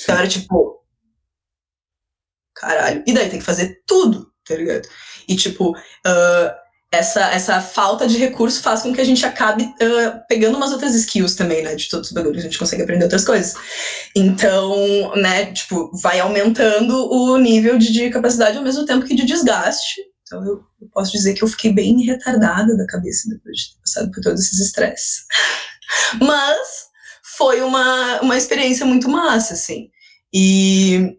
[0.00, 0.80] Então era tipo.
[2.54, 3.02] Caralho.
[3.06, 4.88] E daí tem que fazer tudo, tá ligado?
[5.28, 5.70] E tipo.
[5.70, 6.65] Uh,
[6.96, 10.94] essa, essa falta de recurso faz com que a gente acabe uh, pegando umas outras
[10.94, 11.74] skills também, né?
[11.74, 13.54] De todos os bagulhos, a gente consegue aprender outras coisas.
[14.14, 19.24] Então, né, tipo, vai aumentando o nível de, de capacidade ao mesmo tempo que de
[19.24, 20.00] desgaste.
[20.22, 23.80] Então, eu, eu, posso dizer que eu fiquei bem retardada da cabeça depois de ter
[23.80, 25.24] passado por todos esses estresses.
[26.20, 26.86] Mas
[27.36, 29.88] foi uma, uma experiência muito massa, assim.
[30.32, 31.16] E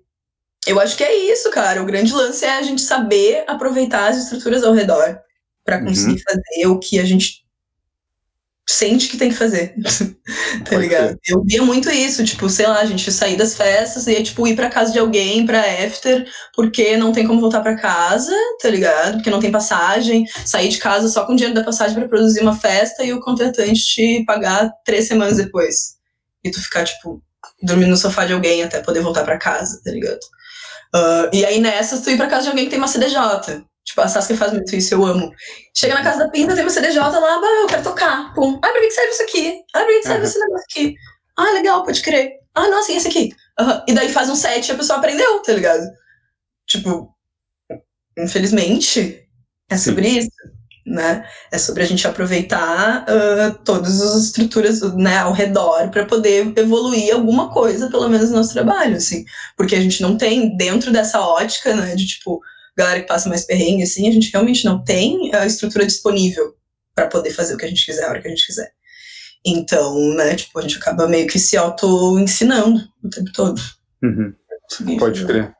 [0.65, 1.81] eu acho que é isso, cara.
[1.81, 5.21] O grande lance é a gente saber aproveitar as estruturas ao redor
[5.67, 5.87] para uhum.
[5.87, 6.23] conseguir uhum.
[6.25, 7.45] fazer o que a gente
[8.69, 11.09] sente que tem que fazer, tá Pode ligado?
[11.09, 11.33] Ser.
[11.33, 14.55] Eu via muito isso, tipo, sei lá, a gente sair das festas e tipo ir
[14.55, 19.15] para casa de alguém para after, porque não tem como voltar para casa, tá ligado?
[19.15, 22.41] Porque não tem passagem, sair de casa só com o dinheiro da passagem para produzir
[22.41, 25.95] uma festa e o contratante te pagar três semanas depois.
[26.43, 27.21] E tu ficar tipo
[27.61, 30.19] dormindo no sofá de alguém até poder voltar para casa, tá ligado?
[30.93, 34.01] Uh, e aí nessas tu ir para casa de alguém que tem uma CDJ, Tipo,
[34.01, 35.31] a Saskia faz muito isso, eu amo.
[35.73, 38.33] Chega na casa da Pinta, tem uma CDJ lá, bah, eu quero tocar.
[38.33, 38.59] Pum.
[38.61, 39.61] Ah, pra que serve isso aqui?
[39.73, 40.25] Ah, pra que serve uhum.
[40.25, 40.95] esse negócio aqui?
[41.37, 42.31] Ah, legal, pode crer.
[42.53, 43.29] Ah, nossa, e esse aqui?
[43.57, 43.81] Uhum.
[43.87, 45.83] E daí faz um set e a pessoa aprendeu, tá ligado?
[46.67, 47.15] Tipo,
[48.17, 49.25] infelizmente,
[49.71, 50.17] é sobre Sim.
[50.17, 50.31] isso,
[50.85, 51.25] né?
[51.49, 57.13] É sobre a gente aproveitar uh, todas as estruturas né, ao redor para poder evoluir
[57.13, 59.23] alguma coisa, pelo menos no nosso trabalho, assim.
[59.55, 62.41] Porque a gente não tem, dentro dessa ótica, né, de tipo
[62.77, 66.53] galera que passa mais perrengue, assim, a gente realmente não tem a estrutura disponível
[66.93, 68.71] para poder fazer o que a gente quiser, a hora que a gente quiser.
[69.45, 73.61] Então, né, tipo, a gente acaba meio que se auto-ensinando o tempo todo.
[74.03, 74.33] Uhum.
[74.99, 75.53] Pode crer.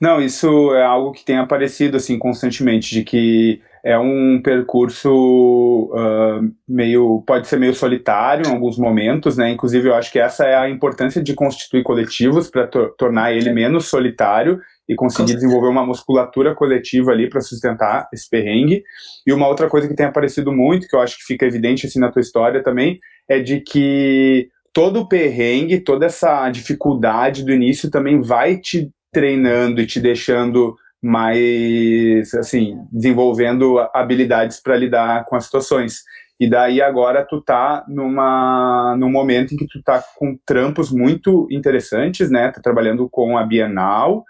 [0.00, 6.54] Não, isso é algo que tem aparecido, assim, constantemente, de que é um percurso uh,
[6.68, 10.54] meio, pode ser meio solitário em alguns momentos, né, inclusive eu acho que essa é
[10.54, 15.86] a importância de constituir coletivos para to tornar ele menos solitário e conseguir desenvolver uma
[15.86, 18.82] musculatura coletiva ali para sustentar esse perrengue.
[19.26, 22.00] E uma outra coisa que tem aparecido muito, que eu acho que fica evidente assim
[22.00, 27.90] na tua história também, é de que todo o perrengue, toda essa dificuldade do início
[27.90, 35.44] também vai te treinando e te deixando mais, assim, desenvolvendo habilidades para lidar com as
[35.44, 36.02] situações.
[36.38, 41.46] E daí agora tu tá numa, num momento em que tu tá com trampos muito
[41.50, 42.50] interessantes, né?
[42.50, 44.24] Tá trabalhando com a Bienal,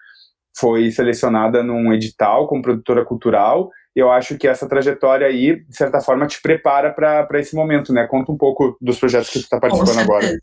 [0.54, 6.00] foi selecionada num edital como produtora cultural eu acho que essa trajetória aí, de certa
[6.00, 8.06] forma, te prepara para esse momento, né?
[8.06, 10.38] Conta um pouco dos projetos que tu está participando agora.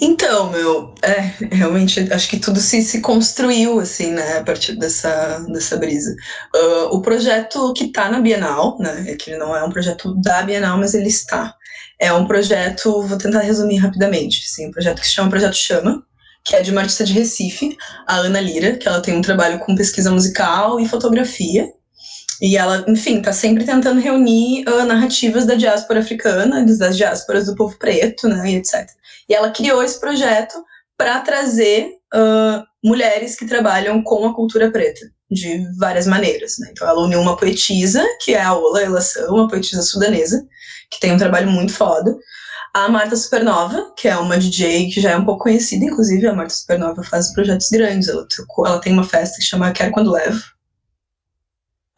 [0.00, 5.38] Então, meu, é, realmente acho que tudo se, se construiu, assim, né, a partir dessa,
[5.48, 6.14] dessa brisa.
[6.54, 10.14] Uh, o projeto que está na Bienal, né, é que ele não é um projeto
[10.20, 11.54] da Bienal, mas ele está.
[11.98, 16.04] É um projeto, vou tentar resumir rapidamente, assim, um projeto que se chama Projeto Chama,
[16.46, 19.58] que é de uma artista de Recife, a Ana Lira, que ela tem um trabalho
[19.58, 21.68] com pesquisa musical e fotografia,
[22.40, 27.56] e ela, enfim, está sempre tentando reunir uh, narrativas da diáspora africana, das diásporas do
[27.56, 28.86] povo preto, né, e etc.
[29.28, 30.54] E ela criou esse projeto
[30.96, 36.58] para trazer uh, mulheres que trabalham com a cultura preta de várias maneiras.
[36.60, 36.68] Né?
[36.70, 40.46] Então ela uniu uma poetisa, que é a Ola Elação, uma poetisa sudanesa,
[40.90, 42.14] que tem um trabalho muito foda.
[42.76, 46.34] A Marta Supernova, que é uma DJ que já é um pouco conhecida, inclusive a
[46.34, 48.06] Marta Supernova faz projetos grandes.
[48.06, 50.42] Ela, tocou, ela tem uma festa que chama Quero Quando Levo,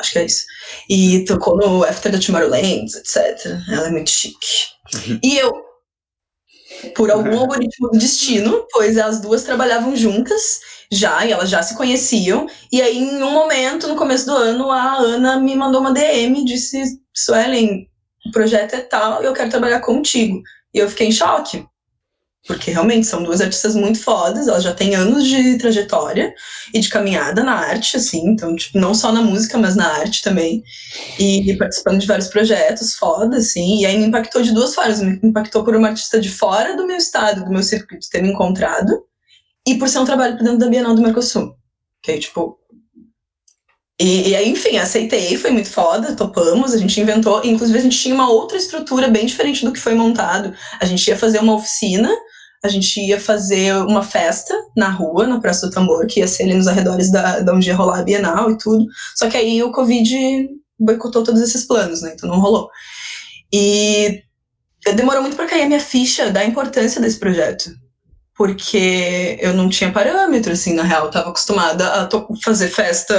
[0.01, 0.45] Acho que é isso.
[0.89, 3.45] E tocou no After the Tomorrowland, etc.
[3.69, 4.69] Ela é muito chique.
[4.95, 5.19] Uhum.
[5.21, 5.53] E eu,
[6.95, 7.41] por algum uhum.
[7.41, 10.61] algoritmo do destino, pois as duas trabalhavam juntas
[10.93, 12.47] já, e elas já se conheciam.
[12.71, 16.45] E aí, em um momento, no começo do ano, a Ana me mandou uma DM,
[16.45, 17.91] disse: Suelen,
[18.25, 20.41] o projeto é tal eu quero trabalhar contigo.
[20.75, 21.67] E eu fiquei em choque.
[22.47, 26.33] Porque realmente são duas artistas muito fodas, elas já têm anos de trajetória
[26.73, 30.23] e de caminhada na arte, assim, então, tipo, não só na música, mas na arte
[30.23, 30.63] também.
[31.19, 35.03] E, participando de vários projetos fodas, assim, e aí me impactou de duas formas.
[35.03, 38.31] Me impactou por uma artista de fora do meu estado, do meu circuito, ter me
[38.31, 39.05] encontrado,
[39.67, 41.55] e por ser um trabalho dentro da Bienal do Mercosul.
[42.03, 42.59] Que aí, tipo.
[44.01, 48.15] E, e enfim, aceitei, foi muito foda, topamos, a gente inventou, inclusive a gente tinha
[48.15, 50.55] uma outra estrutura bem diferente do que foi montado.
[50.81, 52.09] A gente ia fazer uma oficina
[52.63, 56.45] a gente ia fazer uma festa na rua, na Praça do Tambor, que ia ser
[56.45, 58.85] ali nos arredores da, da onde ia rolar a Bienal e tudo.
[59.15, 62.13] Só que aí o Covid boicotou todos esses planos, né?
[62.15, 62.69] Então não rolou.
[63.53, 64.23] E
[64.97, 67.71] demorou muito para cair a minha ficha da importância desse projeto.
[68.39, 71.07] Porque eu não tinha parâmetro, assim, na real.
[71.07, 72.09] Eu tava acostumada a
[72.43, 73.15] fazer festa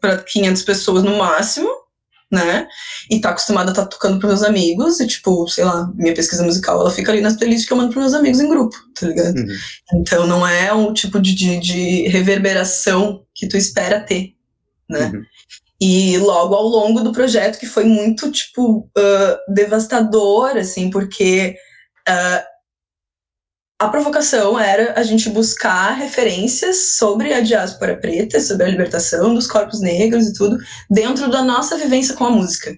[0.00, 1.70] para 500 pessoas no máximo
[2.34, 2.66] né?
[3.08, 6.14] E tá acostumada a estar tá tocando pros meus amigos, e tipo, sei lá, minha
[6.14, 8.76] pesquisa musical, ela fica ali nas playlists que eu mando pros meus amigos em grupo,
[8.98, 9.36] tá ligado?
[9.36, 9.46] Uhum.
[9.94, 14.34] Então não é um tipo de, de, de, reverberação que tu espera ter,
[14.90, 15.12] né?
[15.14, 15.22] Uhum.
[15.80, 21.56] E logo ao longo do projeto, que foi muito, tipo, uh, devastador, assim, porque
[22.08, 22.53] uh,
[23.84, 29.46] a provocação era a gente buscar referências sobre a diáspora preta, sobre a libertação dos
[29.46, 30.56] corpos negros e tudo,
[30.90, 32.74] dentro da nossa vivência com a música.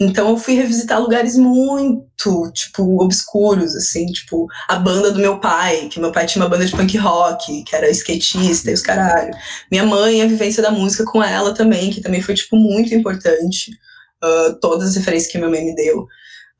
[0.00, 5.88] Então eu fui revisitar lugares muito, tipo, obscuros, assim, tipo, a banda do meu pai,
[5.88, 9.32] que meu pai tinha uma banda de punk rock, que era skatista e os caralho.
[9.70, 13.70] Minha mãe, a vivência da música com ela também, que também foi, tipo, muito importante.
[14.24, 16.08] Uh, todas as referências que minha mãe me deu.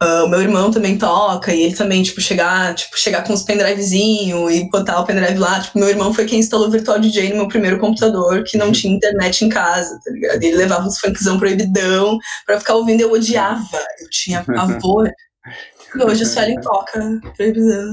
[0.03, 3.43] Uh, o meu irmão também toca, e ele também, tipo, chegar, tipo, chegar com os
[3.43, 5.61] pendrivezinho e botar o pendrive lá.
[5.61, 8.67] Tipo, meu irmão foi quem instalou o Virtual DJ no meu primeiro computador, que não
[8.67, 8.73] uhum.
[8.73, 10.43] tinha internet em casa, tá ligado?
[10.43, 13.79] Ele levava uns funkzão proibidão pra ficar ouvindo, eu odiava.
[14.01, 15.09] Eu tinha pavor.
[15.95, 17.93] E hoje o Suelen toca proibidão,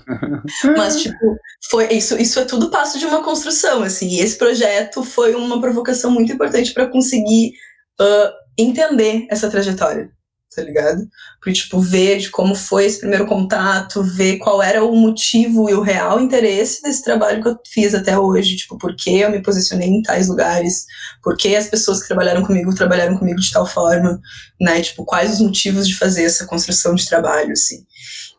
[0.74, 1.36] Mas, tipo,
[1.70, 4.08] foi, isso, isso é tudo passo de uma construção, assim.
[4.08, 7.52] E esse projeto foi uma provocação muito importante para conseguir
[8.00, 10.16] uh, entender essa trajetória
[10.54, 11.06] tá ligado?
[11.40, 15.74] Pra, tipo, ver de como foi esse primeiro contato, ver qual era o motivo e
[15.74, 19.42] o real interesse desse trabalho que eu fiz até hoje, tipo, por que eu me
[19.42, 20.86] posicionei em tais lugares,
[21.22, 24.20] por que as pessoas que trabalharam comigo trabalharam comigo de tal forma,
[24.60, 24.80] né?
[24.80, 27.84] Tipo, quais os motivos de fazer essa construção de trabalho, assim.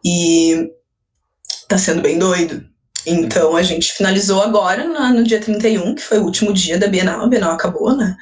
[0.04, 0.72] E
[1.68, 2.66] tá sendo bem doido,
[3.10, 6.88] então a gente finalizou agora no, no, dia 31, que foi o último dia da
[6.88, 8.18] Bienal, a Bienal acabou, né?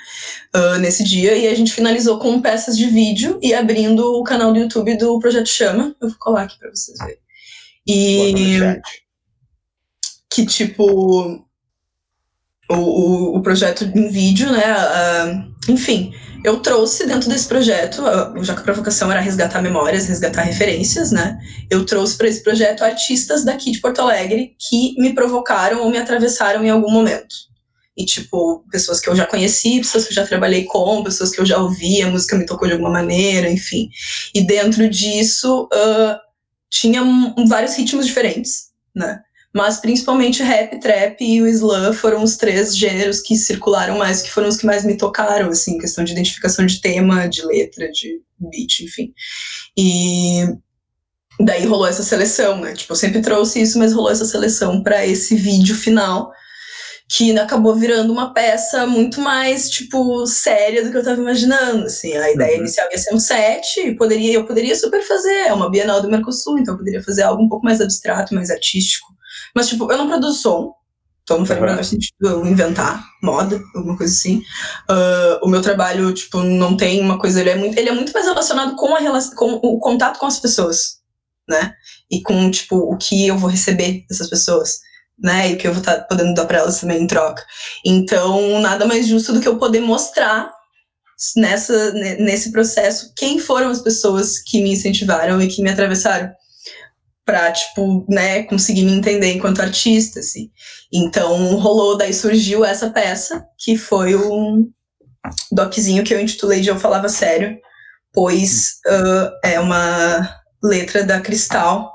[0.55, 4.53] Uh, nesse dia, e a gente finalizou com peças de vídeo e abrindo o canal
[4.53, 5.95] do YouTube do Projeto Chama.
[5.99, 7.17] Eu vou colar aqui pra vocês verem.
[7.87, 8.79] E.
[10.31, 11.44] Que tipo.
[12.69, 14.63] O, o, o, projeto em vídeo, né?
[14.75, 16.11] Uh, enfim,
[16.43, 18.03] eu trouxe dentro desse projeto,
[18.43, 21.37] já que a provocação era resgatar memórias, resgatar referências, né?
[21.69, 25.97] Eu trouxe para esse projeto artistas daqui de Porto Alegre que me provocaram ou me
[25.97, 27.35] atravessaram em algum momento.
[27.97, 31.39] E, tipo, pessoas que eu já conheci, pessoas que eu já trabalhei com, pessoas que
[31.39, 33.89] eu já ouvi, a música me tocou de alguma maneira, enfim.
[34.33, 36.19] E dentro disso, uh,
[36.69, 37.01] tinha
[37.47, 39.21] vários ritmos diferentes, né?
[39.55, 44.29] Mas principalmente rap, trap e o slam foram os três gêneros que circularam mais, que
[44.29, 48.19] foram os que mais me tocaram, assim, questão de identificação de tema, de letra, de
[48.37, 49.13] beat, enfim.
[49.77, 50.45] E
[51.39, 52.73] daí rolou essa seleção, né?
[52.73, 56.33] Tipo, eu sempre trouxe isso, mas rolou essa seleção para esse vídeo final,
[57.09, 62.13] que acabou virando uma peça muito mais, tipo, séria do que eu tava imaginando, assim.
[62.17, 62.63] A ideia uhum.
[62.63, 66.09] inicial ia ser um set, e poderia, eu poderia super fazer, é uma Bienal do
[66.09, 69.14] Mercosul, então eu poderia fazer algo um pouco mais abstrato, mais artístico.
[69.55, 70.75] Mas, tipo, eu não produzo som,
[71.25, 71.65] então não faz uhum.
[71.65, 74.37] o menor sentido eu inventar moda, alguma coisa assim.
[74.89, 78.13] Uh, o meu trabalho, tipo, não tem uma coisa, ele é muito, ele é muito
[78.13, 80.99] mais relacionado com, a relação, com o contato com as pessoas,
[81.49, 81.73] né?
[82.11, 84.79] E com, tipo, o que eu vou receber dessas pessoas,
[85.17, 85.49] né?
[85.49, 87.43] E o que eu vou estar tá podendo dar para elas também em troca.
[87.83, 90.53] Então, nada mais justo do que eu poder mostrar
[91.35, 96.29] nessa, nesse processo quem foram as pessoas que me incentivaram e que me atravessaram
[97.25, 100.51] para tipo, né, conseguir me entender enquanto artista, assim.
[100.93, 104.69] Então, rolou, daí surgiu essa peça, que foi um
[105.51, 107.57] doczinho que eu intitulei de Eu Falava Sério,
[108.13, 110.29] pois uh, é uma
[110.63, 111.91] letra da Cristal,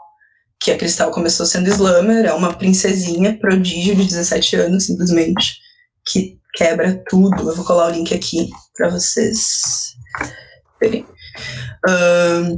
[0.60, 5.58] que a Cristal começou sendo slammer, é uma princesinha, prodígio de 17 anos, simplesmente,
[6.04, 7.48] que quebra tudo.
[7.48, 9.94] Eu vou colar o link aqui para vocês
[10.80, 11.06] verem.
[11.88, 12.56] Uh,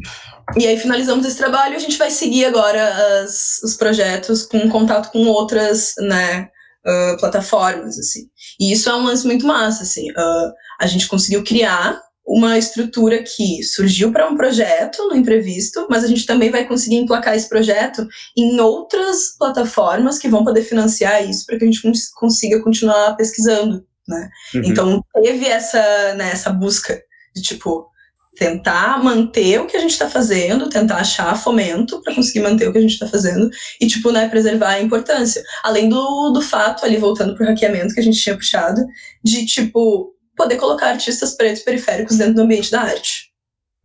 [0.56, 4.68] e aí finalizamos esse trabalho e a gente vai seguir agora as, os projetos com
[4.68, 6.48] contato com outras, né,
[6.86, 8.28] uh, plataformas, assim.
[8.60, 10.10] E isso é um lance muito massa, assim.
[10.10, 16.04] Uh, a gente conseguiu criar uma estrutura que surgiu para um projeto no imprevisto, mas
[16.04, 21.28] a gente também vai conseguir emplacar esse projeto em outras plataformas que vão poder financiar
[21.28, 21.82] isso para que a gente
[22.14, 24.28] consiga continuar pesquisando, né?
[24.54, 24.62] Uhum.
[24.64, 27.00] Então teve essa, né, essa busca
[27.34, 27.91] de tipo
[28.36, 32.72] tentar manter o que a gente está fazendo, tentar achar fomento para conseguir manter o
[32.72, 35.42] que a gente está fazendo e, tipo, né, preservar a importância.
[35.62, 38.82] Além do, do fato, ali voltando pro hackeamento que a gente tinha puxado,
[39.22, 43.32] de, tipo, poder colocar artistas pretos periféricos dentro do ambiente da arte.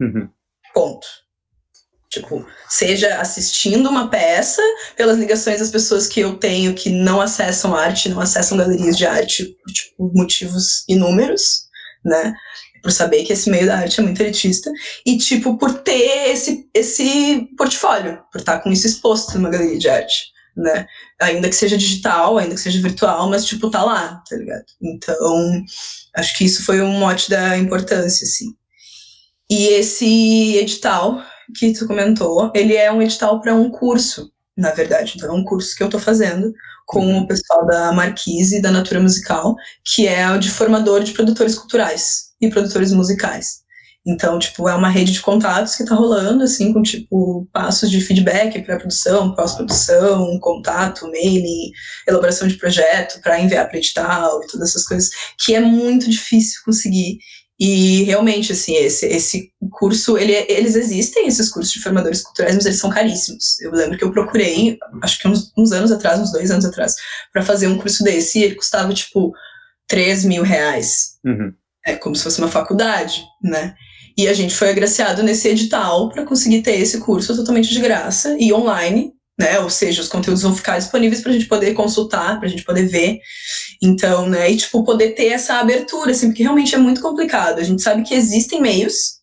[0.02, 0.30] Uhum.
[0.74, 1.08] Ponto.
[2.10, 4.62] Tipo, seja assistindo uma peça,
[4.96, 9.06] pelas ligações das pessoas que eu tenho que não acessam arte, não acessam galerias de
[9.06, 11.68] arte por tipo, motivos inúmeros,
[12.06, 12.34] né?
[12.82, 14.72] Por saber que esse meio da arte é muito elitista
[15.06, 19.90] e, tipo, por ter esse, esse portfólio, por estar com isso exposto numa galeria de
[19.90, 20.88] arte, né?
[21.22, 24.66] Ainda que seja digital, ainda que seja virtual, mas, tipo, tá lá, tá ligado?
[24.82, 25.64] Então,
[26.16, 28.54] acho que isso foi um mote da importância, assim.
[29.50, 31.22] E esse edital
[31.58, 35.14] que tu comentou, ele é um edital para um curso, na verdade.
[35.16, 36.54] Então, é um curso que eu tô fazendo
[36.86, 41.56] com o pessoal da Marquise, da Natura Musical, que é o de formador de produtores
[41.56, 43.68] culturais e produtores musicais.
[44.08, 48.00] Então, tipo, é uma rede de contatos que tá rolando, assim, com, tipo, passos de
[48.00, 51.72] feedback, pré-produção, pós-produção, contato, mailing,
[52.08, 56.62] elaboração de projeto para enviar para edital e todas essas coisas, que é muito difícil
[56.64, 57.18] conseguir.
[57.60, 62.66] E realmente, assim, esse, esse curso, ele, eles existem, esses cursos de formadores culturais, mas
[62.66, 63.60] eles são caríssimos.
[63.60, 66.96] Eu lembro que eu procurei, acho que uns, uns anos atrás, uns dois anos atrás,
[67.34, 69.34] para fazer um curso desse, e ele custava, tipo,
[69.86, 71.18] 3 mil reais.
[71.26, 71.52] Uhum
[71.88, 73.74] é como se fosse uma faculdade, né?
[74.18, 78.36] E a gente foi agraciado nesse edital para conseguir ter esse curso totalmente de graça
[78.38, 79.60] e online, né?
[79.62, 82.64] Ou seja, os conteúdos vão ficar disponíveis para a gente poder consultar, para a gente
[82.64, 83.20] poder ver.
[83.82, 84.52] Então, né?
[84.52, 87.60] E tipo poder ter essa abertura, assim, porque realmente é muito complicado.
[87.60, 89.18] A gente sabe que existem meios,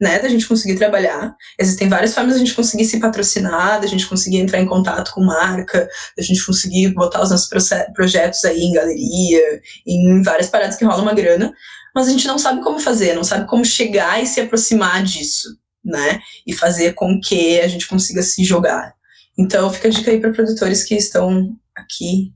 [0.00, 1.34] né, da gente conseguir trabalhar.
[1.58, 5.24] Existem várias formas da gente conseguir se patrocinar, da gente conseguir entrar em contato com
[5.24, 7.50] marca, da gente conseguir botar os nossos
[7.94, 11.52] projetos aí em galeria, em várias paradas que rolam uma grana
[11.94, 15.48] mas a gente não sabe como fazer, não sabe como chegar e se aproximar disso,
[15.84, 16.20] né?
[16.46, 18.94] E fazer com que a gente consiga se jogar.
[19.38, 22.32] Então, fica a dica aí para produtores que estão aqui.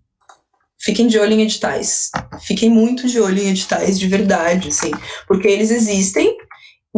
[0.80, 2.10] Fiquem de olho em editais.
[2.42, 4.90] Fiquem muito de olho em editais de verdade, assim,
[5.26, 6.36] porque eles existem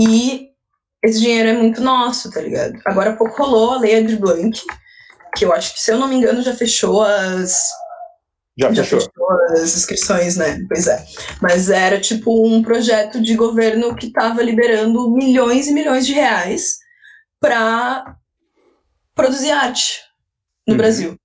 [0.01, 0.49] e
[1.05, 2.81] esse dinheiro é muito nosso, tá ligado?
[2.85, 4.59] Agora há pouco rolou a Lei Aldir Blanc,
[5.37, 7.69] que eu acho que, se eu não me engano, já fechou as
[8.57, 9.11] já, Já fechou.
[9.51, 10.61] as inscrições, né?
[10.69, 11.05] Pois é.
[11.43, 16.79] Mas era tipo um projeto de governo que estava liberando milhões e milhões de reais
[17.41, 18.17] para
[19.15, 20.01] produzir arte
[20.67, 20.79] no uhum.
[20.79, 21.17] Brasil.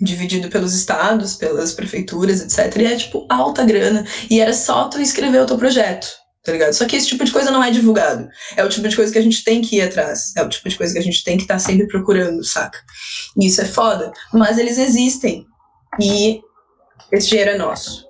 [0.00, 2.76] Dividido pelos estados, pelas prefeituras, etc.
[2.80, 4.04] E é tipo alta grana.
[4.28, 6.08] E era só tu escrever o teu projeto,
[6.42, 6.72] tá ligado?
[6.72, 8.28] Só que esse tipo de coisa não é divulgado.
[8.56, 10.32] É o tipo de coisa que a gente tem que ir atrás.
[10.36, 12.78] É o tipo de coisa que a gente tem que estar tá sempre procurando, saca?
[13.40, 14.10] E isso é foda.
[14.32, 15.46] Mas eles existem
[15.98, 16.40] e
[17.12, 18.08] esse dinheiro é nosso.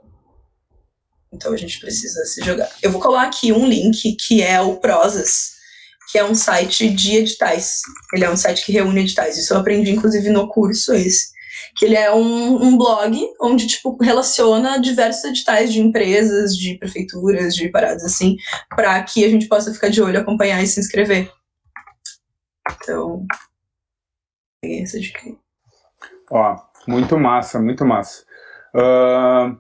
[1.33, 2.69] Então a gente precisa se jogar.
[2.83, 5.53] Eu vou colar aqui um link que é o Prosas,
[6.11, 7.81] que é um site de editais.
[8.13, 9.39] Ele é um site que reúne editais.
[9.39, 11.31] Isso eu aprendi, inclusive, no curso esse.
[11.77, 17.55] Que ele é um, um blog onde, tipo, relaciona diversos editais de empresas, de prefeituras,
[17.55, 18.37] de paradas assim,
[18.69, 21.31] para que a gente possa ficar de olho, acompanhar e se inscrever.
[22.83, 23.25] Então,
[24.61, 25.39] peguei essa dica aí.
[26.31, 26.57] Ó,
[26.89, 28.25] muito massa, muito massa.
[28.75, 29.57] Uh,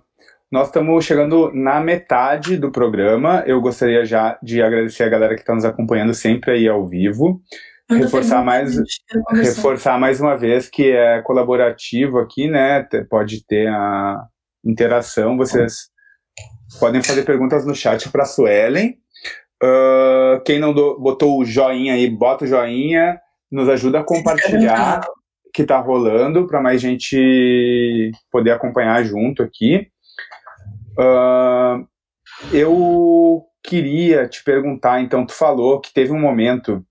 [0.50, 3.44] nós estamos chegando na metade do programa.
[3.46, 7.40] Eu gostaria já de agradecer a galera que está nos acompanhando sempre aí ao vivo.
[7.88, 8.76] reforçar mais,
[9.32, 12.82] reforçar mais uma vez que é colaborativo aqui, né?
[13.08, 14.24] Pode ter a
[14.64, 15.36] interação.
[15.36, 15.88] Vocês
[16.80, 18.96] podem fazer perguntas no chat para a Suelen.
[19.62, 23.20] Uh, quem não do, botou o joinha aí, bota o joinha,
[23.52, 25.02] nos ajuda a compartilhar
[25.52, 29.88] que está rolando para mais gente poder acompanhar junto aqui.
[30.98, 31.86] Uh,
[32.52, 36.84] eu queria te perguntar, então, tu falou que teve um momento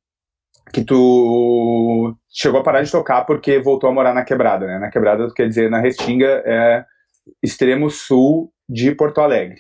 [0.72, 4.78] que tu chegou a parar de tocar porque voltou a morar na Quebrada, né?
[4.78, 6.86] Na Quebrada, quer dizer, na Restinga, é
[7.41, 9.60] extremo sul de Porto Alegre.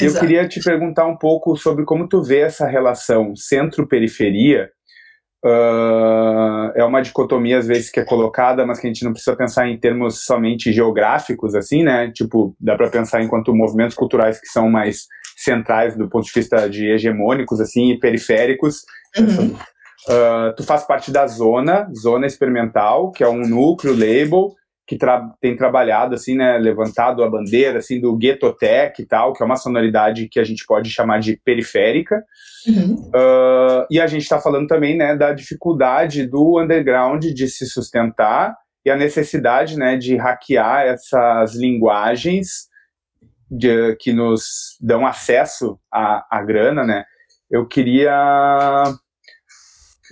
[0.00, 0.16] Exato.
[0.16, 4.70] Eu queria te perguntar um pouco sobre como tu vê essa relação centro-periferia
[5.44, 9.36] Uh, é uma dicotomia às vezes que é colocada, mas que a gente não precisa
[9.36, 12.10] pensar em termos somente geográficos, assim, né?
[12.12, 16.68] Tipo, dá para pensar enquanto movimentos culturais que são mais centrais do ponto de vista
[16.68, 18.82] de hegemônicos, assim, e periféricos.
[19.16, 19.54] Uhum.
[20.08, 24.54] Uh, tu faz parte da Zona, Zona Experimental, que é um núcleo label
[24.88, 28.18] que tra tem trabalhado, assim, né, levantado a bandeira, assim, do
[28.58, 32.24] Tech e tal, que é uma sonoridade que a gente pode chamar de periférica.
[32.66, 32.94] Uhum.
[33.14, 38.56] Uh, e a gente está falando também, né, da dificuldade do underground de se sustentar
[38.82, 42.66] e a necessidade, né, de hackear essas linguagens
[43.50, 47.04] de, que nos dão acesso à, à grana, né.
[47.50, 48.84] Eu queria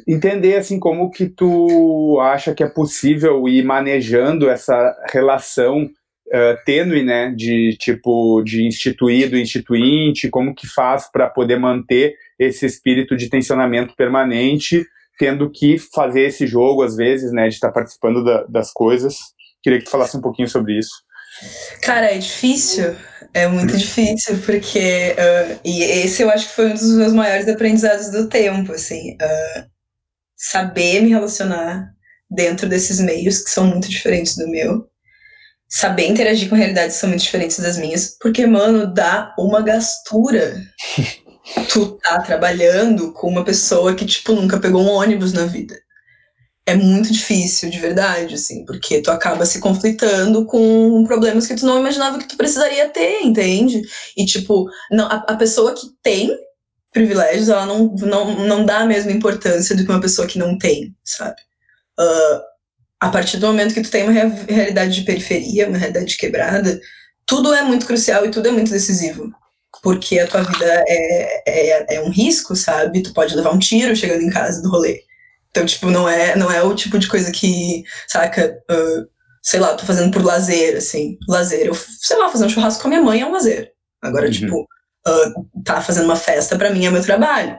[0.06, 5.84] entender assim como que tu acha que é possível ir manejando essa relação
[6.28, 12.66] uh, tênue, né, de tipo de instituído, instituinte, como que faz para poder manter esse
[12.66, 14.84] espírito de tensionamento permanente,
[15.18, 19.16] tendo que fazer esse jogo às vezes, né, de estar tá participando da, das coisas.
[19.62, 21.06] Queria que tu falasse um pouquinho sobre isso.
[21.82, 22.94] Cara, é difícil,
[23.34, 25.14] é muito difícil, porque.
[25.18, 29.12] Uh, e esse eu acho que foi um dos meus maiores aprendizados do tempo, assim.
[29.14, 29.75] Uh,
[30.50, 31.92] saber me relacionar
[32.30, 34.86] dentro desses meios que são muito diferentes do meu,
[35.68, 40.60] saber interagir com realidades que são muito diferentes das minhas, porque, mano, dá uma gastura.
[41.72, 45.76] tu tá trabalhando com uma pessoa que, tipo, nunca pegou um ônibus na vida.
[46.68, 51.64] É muito difícil, de verdade, assim, porque tu acaba se conflitando com problemas que tu
[51.64, 53.82] não imaginava que tu precisaria ter, entende?
[54.16, 56.36] E, tipo, não, a, a pessoa que tem
[56.96, 60.56] privilégios, ela não, não, não dá a mesma importância do que uma pessoa que não
[60.56, 61.36] tem, sabe?
[62.00, 62.40] Uh,
[62.98, 64.12] a partir do momento que tu tem uma
[64.48, 66.80] realidade de periferia, uma realidade quebrada,
[67.26, 69.30] tudo é muito crucial e tudo é muito decisivo.
[69.82, 73.02] Porque a tua vida é, é, é um risco, sabe?
[73.02, 75.02] Tu pode levar um tiro chegando em casa do rolê.
[75.50, 79.06] Então, tipo, não é, não é o tipo de coisa que, saca, uh,
[79.42, 81.18] sei lá, tô fazendo por lazer, assim.
[81.28, 81.66] Lazer.
[81.66, 83.72] Eu, sei lá, fazer um churrasco com a minha mãe é um lazer.
[84.02, 84.32] Agora, uhum.
[84.32, 84.66] tipo,
[85.06, 87.58] uh, tá fazendo uma festa para mim é meu trabalho.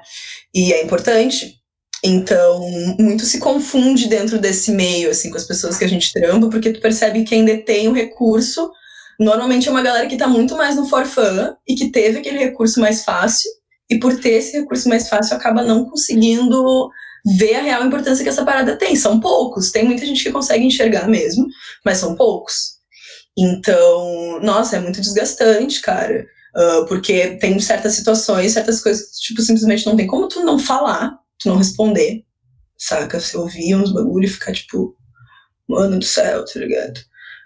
[0.54, 1.56] E é importante.
[2.04, 2.62] Então,
[3.00, 6.72] muito se confunde dentro desse meio, assim, com as pessoas que a gente trampa, porque
[6.72, 8.72] tu percebe que quem detém o recurso
[9.20, 12.80] normalmente é uma galera que tá muito mais no forfã e que teve aquele recurso
[12.80, 13.50] mais fácil,
[13.90, 16.90] e por ter esse recurso mais fácil acaba não conseguindo
[17.38, 18.96] ver a real importância que essa parada tem.
[18.96, 21.48] São poucos, tem muita gente que consegue enxergar mesmo,
[21.84, 22.78] mas são poucos.
[23.38, 26.26] Então, nossa, é muito desgastante, cara.
[26.58, 30.58] Uh, porque tem certas situações, certas coisas que, tipo, simplesmente não tem como tu não
[30.58, 32.24] falar, tu não responder,
[32.76, 33.20] saca?
[33.20, 34.96] Você ouvir uns bagulho e ficar, tipo,
[35.70, 36.98] mano do céu, tá ligado?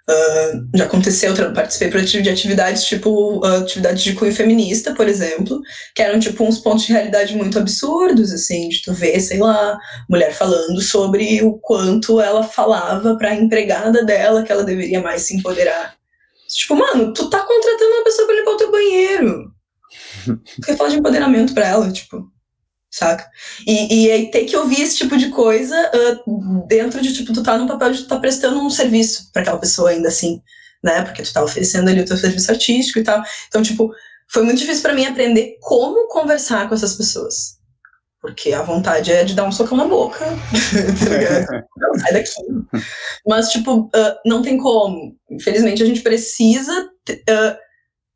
[0.09, 5.61] Uh, já aconteceu, eu participei de atividades tipo uh, atividades de cunho feminista, por exemplo,
[5.95, 9.77] que eram tipo uns pontos de realidade muito absurdos, assim, de tu ver, sei lá,
[10.09, 15.23] mulher falando sobre o quanto ela falava para a empregada dela que ela deveria mais
[15.23, 16.00] se empoderar
[16.55, 19.51] Tipo, mano, tu tá contratando uma pessoa pra limpar o teu banheiro.
[20.25, 22.31] Tu quer falar de empoderamento pra ela, tipo,
[22.89, 23.29] saca?
[23.65, 27.43] E, e aí ter que ouvir esse tipo de coisa uh, dentro de, tipo, tu
[27.43, 30.41] tá no papel de tu tá prestando um serviço para aquela pessoa ainda assim,
[30.83, 31.01] né?
[31.03, 33.21] Porque tu tá oferecendo ali o teu serviço artístico e tal.
[33.47, 33.91] Então, tipo,
[34.27, 37.60] foi muito difícil para mim aprender como conversar com essas pessoas.
[38.21, 40.23] Porque a vontade é de dar um socão na boca.
[41.51, 42.31] Tá não, sai daqui.
[43.27, 45.15] Mas, tipo, uh, não tem como.
[45.29, 46.71] Infelizmente, a gente precisa.
[47.09, 47.57] Uh,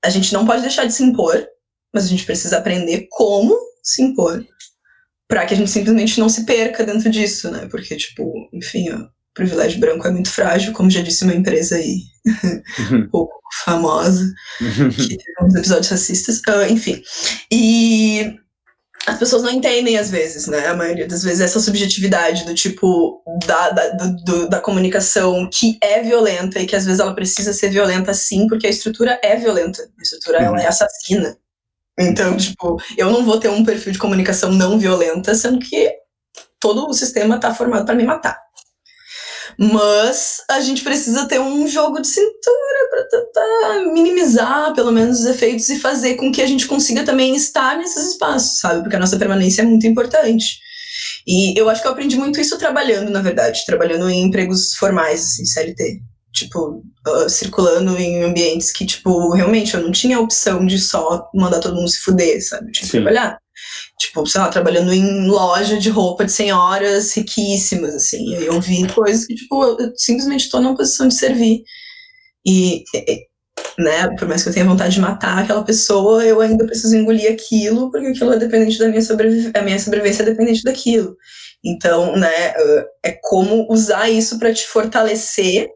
[0.03, 1.45] a gente não pode deixar de se impor,
[1.91, 4.45] mas a gente precisa aprender como se impor.
[5.27, 7.67] Pra que a gente simplesmente não se perca dentro disso, né?
[7.71, 12.01] Porque, tipo, enfim, o privilégio branco é muito frágil, como já disse uma empresa aí,
[12.91, 13.33] um pouco
[13.63, 16.41] famosa, que teve uns episódios racistas.
[16.47, 17.01] Uh, enfim.
[17.51, 18.35] E
[19.05, 20.67] as pessoas não entendem às vezes, né?
[20.67, 23.89] A maioria das vezes essa subjetividade do tipo da, da,
[24.23, 28.47] do, da comunicação que é violenta e que às vezes ela precisa ser violenta sim,
[28.47, 30.45] porque a estrutura é violenta, a estrutura uhum.
[30.45, 31.37] ela é assassina.
[31.99, 35.93] Então, tipo, eu não vou ter um perfil de comunicação não violenta, sendo que
[36.59, 38.44] todo o sistema está formado para me matar.
[39.57, 45.25] Mas a gente precisa ter um jogo de cintura para tentar minimizar, pelo menos, os
[45.25, 48.81] efeitos e fazer com que a gente consiga também estar nesses espaços, sabe?
[48.81, 50.59] Porque a nossa permanência é muito importante.
[51.27, 55.21] E eu acho que eu aprendi muito isso trabalhando, na verdade, trabalhando em empregos formais,
[55.21, 56.01] assim, CLT.
[56.35, 61.61] Tipo, uh, circulando em ambientes que, tipo, realmente eu não tinha opção de só mandar
[61.61, 62.67] todo mundo se fuder, sabe?
[62.67, 62.97] Eu tinha que Sim.
[62.97, 63.39] trabalhar.
[63.97, 68.35] Tipo, sei lá, trabalhando em loja de roupa de senhoras riquíssimas, assim.
[68.35, 71.63] E eu vi coisas que, tipo, eu simplesmente estou numa posição de servir.
[72.45, 72.83] E,
[73.79, 77.31] né, por mais que eu tenha vontade de matar aquela pessoa, eu ainda preciso engolir
[77.31, 81.15] aquilo, porque aquilo é dependente da minha sobrevivência, a minha sobrevivência é dependente daquilo.
[81.63, 82.53] Então, né,
[83.03, 85.69] é como usar isso para te fortalecer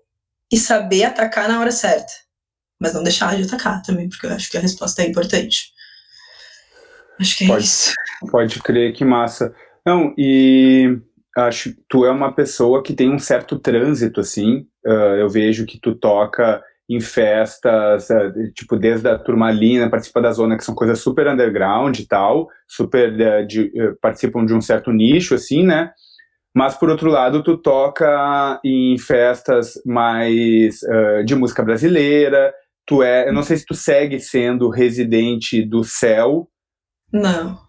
[0.52, 2.12] e saber atacar na hora certa.
[2.80, 5.72] Mas não deixar de atacar também, porque eu acho que a resposta é importante.
[7.20, 7.94] Acho que é pode, isso.
[8.32, 9.54] Pode crer, que massa.
[9.86, 10.98] Não, e
[11.36, 14.66] acho que tu é uma pessoa que tem um certo trânsito, assim.
[14.86, 20.32] Uh, eu vejo que tu toca em festas, uh, tipo, desde a turmalina, participa da
[20.32, 23.72] zona, que são coisas super underground e tal, super uh, de,
[24.02, 25.92] participam de um certo nicho, assim, né?
[26.56, 30.80] Mas, por outro lado, tu toca em festas mais
[31.26, 32.54] de música brasileira,
[32.86, 36.50] tu é, eu não sei se tu segue sendo residente do Céu,
[37.12, 37.60] não.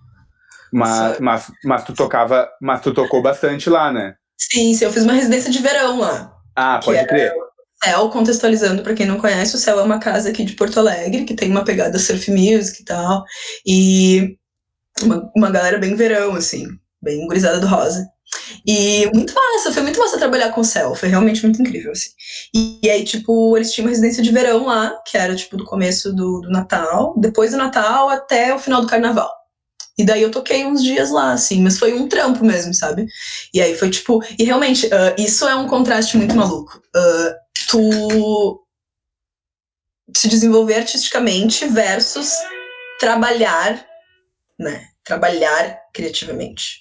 [0.73, 4.15] Mas, mas, mas tu tocava, mas tu tocou bastante lá, né?
[4.39, 6.33] Sim, sim, eu fiz uma residência de verão lá.
[6.55, 7.33] Ah, pode crer.
[7.83, 11.25] Céu, contextualizando para quem não conhece, o Céu é uma casa aqui de Porto Alegre,
[11.25, 13.25] que tem uma pegada surf music e tal,
[13.67, 14.37] e
[15.03, 16.67] uma, uma galera bem verão, assim,
[17.03, 18.07] bem gurizada do rosa.
[18.67, 22.11] E muito massa, foi muito massa trabalhar com o Céu, foi realmente muito incrível, assim.
[22.55, 25.65] E, e, aí, tipo, eles tinham uma residência de verão lá, que era, tipo, do
[25.65, 29.31] começo do, do Natal, depois do Natal até o final do Carnaval.
[29.99, 33.07] E daí eu toquei uns dias lá, assim, mas foi um trampo mesmo, sabe?
[33.53, 34.23] E aí foi tipo.
[34.39, 36.81] E realmente, uh, isso é um contraste muito maluco.
[36.97, 37.35] Uh,
[37.69, 38.65] tu
[40.17, 42.33] se desenvolver artisticamente versus
[42.99, 43.87] trabalhar,
[44.59, 44.87] né?
[45.05, 46.80] Trabalhar criativamente.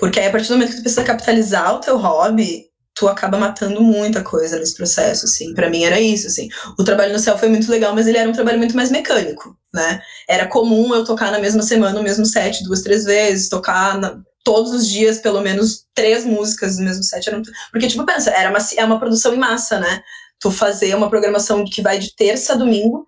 [0.00, 3.38] Porque aí, a partir do momento que tu precisa capitalizar o teu hobby, tu acaba
[3.38, 5.54] matando muita coisa nesse processo, assim.
[5.54, 6.48] Para mim era isso, assim.
[6.78, 9.56] O trabalho no céu foi muito legal, mas ele era um trabalho muito mais mecânico,
[9.72, 10.00] né?
[10.28, 14.18] Era comum eu tocar na mesma semana o mesmo set duas, três vezes, tocar na,
[14.42, 17.28] todos os dias pelo menos três músicas no mesmo set.
[17.28, 17.40] Era,
[17.70, 20.02] porque, tipo, pensa, era uma, é uma produção em massa, né?
[20.40, 23.06] Tu fazer uma programação que vai de terça a domingo,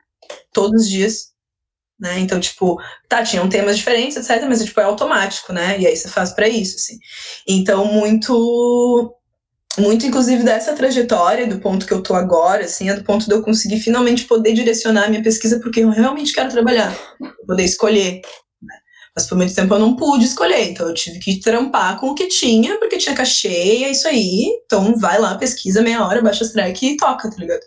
[0.52, 1.31] todos os dias,
[2.02, 2.18] né?
[2.18, 5.78] Então, tipo, tá, tinham temas diferentes, etc, mas, tipo, é automático, né?
[5.78, 6.98] E aí você faz para isso, assim.
[7.46, 9.14] Então, muito
[9.78, 13.32] muito inclusive dessa trajetória do ponto que eu tô agora, assim, é do ponto de
[13.32, 16.94] eu conseguir finalmente poder direcionar a minha pesquisa porque eu realmente quero trabalhar,
[17.46, 18.20] poder escolher.
[18.60, 18.74] Né?
[19.16, 22.14] Mas por muito tempo eu não pude escolher, então eu tive que trampar com o
[22.14, 23.48] que tinha, porque tinha cachê,
[23.84, 24.44] é isso aí.
[24.66, 27.62] Então vai lá, pesquisa meia hora, baixa track e toca, tá ligado?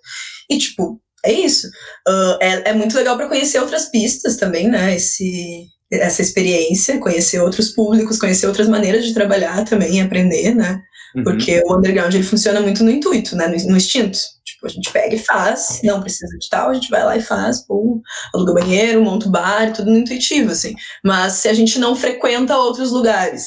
[0.48, 1.68] E tipo, é isso.
[2.08, 4.96] Uh, é, é muito legal para conhecer outras pistas também, né?
[4.96, 10.82] Esse, essa experiência, conhecer outros públicos, conhecer outras maneiras de trabalhar também, aprender, né?
[11.16, 11.24] Uhum.
[11.24, 13.48] Porque o underground ele funciona muito no intuito, né?
[13.48, 14.18] No, no, instinto.
[14.46, 17.22] Tipo, a gente pega e faz, não precisa de tal, a gente vai lá e
[17.22, 18.02] faz, pum,
[18.34, 20.76] aluga banheiro, monta o bar, tudo no intuitivo, assim.
[21.04, 23.44] Mas se a gente não frequenta outros lugares,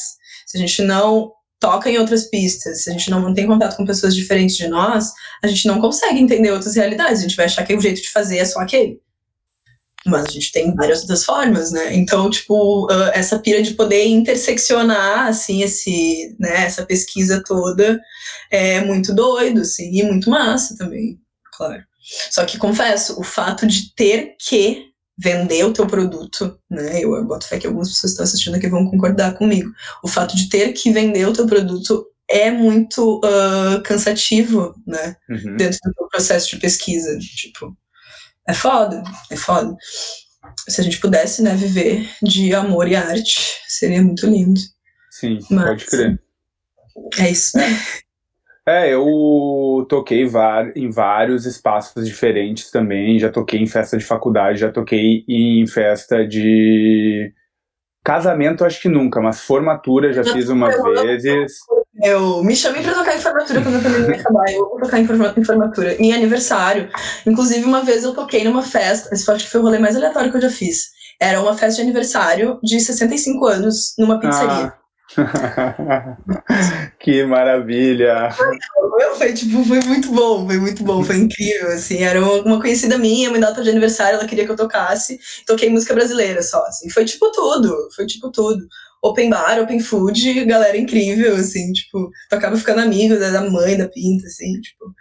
[0.47, 3.85] se a gente não toca em outras pistas, se a gente não mantém contato com
[3.85, 7.21] pessoas diferentes de nós, a gente não consegue entender outras realidades.
[7.21, 9.01] A gente vai achar que o jeito de fazer é só aquele.
[10.07, 11.95] Mas a gente tem várias outras formas, né?
[11.95, 18.01] Então, tipo, uh, essa pira de poder interseccionar, assim, esse, né, essa pesquisa toda
[18.51, 21.19] é muito doido, assim, e muito massa também,
[21.53, 21.83] claro.
[22.31, 24.88] Só que, confesso, o fato de ter que
[25.19, 27.03] vender o teu produto, né?
[27.03, 29.71] Eu, eu boto fé que algumas pessoas estão assistindo aqui vão concordar comigo.
[30.03, 35.17] O fato de ter que vender o teu produto é muito uh, cansativo, né?
[35.29, 35.57] Uhum.
[35.57, 37.19] Dentro do processo de pesquisa.
[37.19, 37.77] Tipo,
[38.47, 39.77] é foda, é foda.
[40.69, 44.61] Se a gente pudesse, né, viver de amor e arte, seria muito lindo.
[45.11, 46.23] Sim, Mas, pode crer.
[47.19, 47.59] É isso.
[48.69, 50.29] É, eu toquei
[50.77, 53.19] em vários espaços diferentes também.
[53.19, 57.33] Já toquei em festa de faculdade, já toquei em festa de
[58.05, 61.59] casamento, acho que nunca, mas formatura já fiz umas vezes.
[62.03, 64.53] Eu me chamei pra tocar em formatura quando a pandemia acabar.
[64.53, 65.95] Eu vou tocar em formatura.
[65.95, 66.91] Em aniversário.
[67.27, 69.15] Inclusive, uma vez eu toquei numa festa.
[69.15, 70.91] Esse acho que foi o rolê mais aleatório que eu já fiz.
[71.19, 74.67] Era uma festa de aniversário de 65 anos numa pizzaria.
[74.67, 74.88] Ah.
[77.01, 78.31] que maravilha!
[79.17, 83.31] Foi, tipo, foi muito bom, foi muito bom, foi incrível, assim, era uma conhecida minha,
[83.31, 87.05] uma data de aniversário, ela queria que eu tocasse, toquei música brasileira só, assim, foi
[87.05, 88.69] tipo tudo, foi tipo tudo
[89.03, 93.89] open bar, open food, galera incrível, assim, tipo, tu acaba ficando amigo da mãe da
[93.89, 94.93] Pinta, assim, tipo.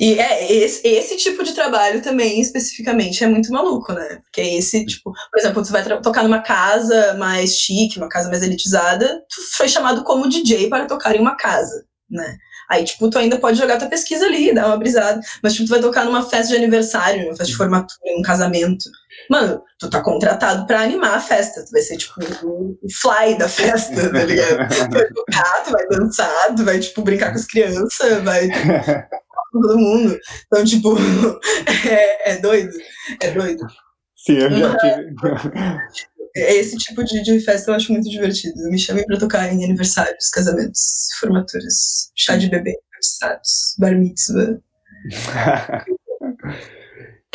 [0.00, 4.20] E é, esse, esse tipo de trabalho também, especificamente, é muito maluco, né?
[4.22, 8.28] Porque é esse, tipo, por exemplo, tu vai tocar numa casa mais chique, uma casa
[8.28, 12.36] mais elitizada, tu foi chamado como DJ para tocar em uma casa, né?
[12.68, 15.20] Aí, tipo, tu ainda pode jogar tua pesquisa ali, dar uma brisada.
[15.42, 18.84] Mas, tipo, tu vai tocar numa festa de aniversário, numa festa de formatura, num casamento.
[19.30, 21.64] Mano, tu tá contratado pra animar a festa.
[21.64, 24.68] Tu vai ser, tipo, o fly da festa, tá ligado?
[24.68, 28.48] tu vai tocar, tu vai dançar, tu vai, tipo, brincar com as crianças, vai.
[29.60, 30.18] todo mundo.
[30.46, 30.96] Então, tipo,
[31.88, 32.72] é, é doido.
[33.20, 33.66] É doido.
[34.14, 35.14] Sim, eu já tive.
[36.36, 38.62] Esse tipo de, de festa eu acho muito divertido.
[38.70, 44.58] Me chamem pra tocar em aniversários, casamentos, formaturas, chá de bebê, aniversários, bar mitzvah.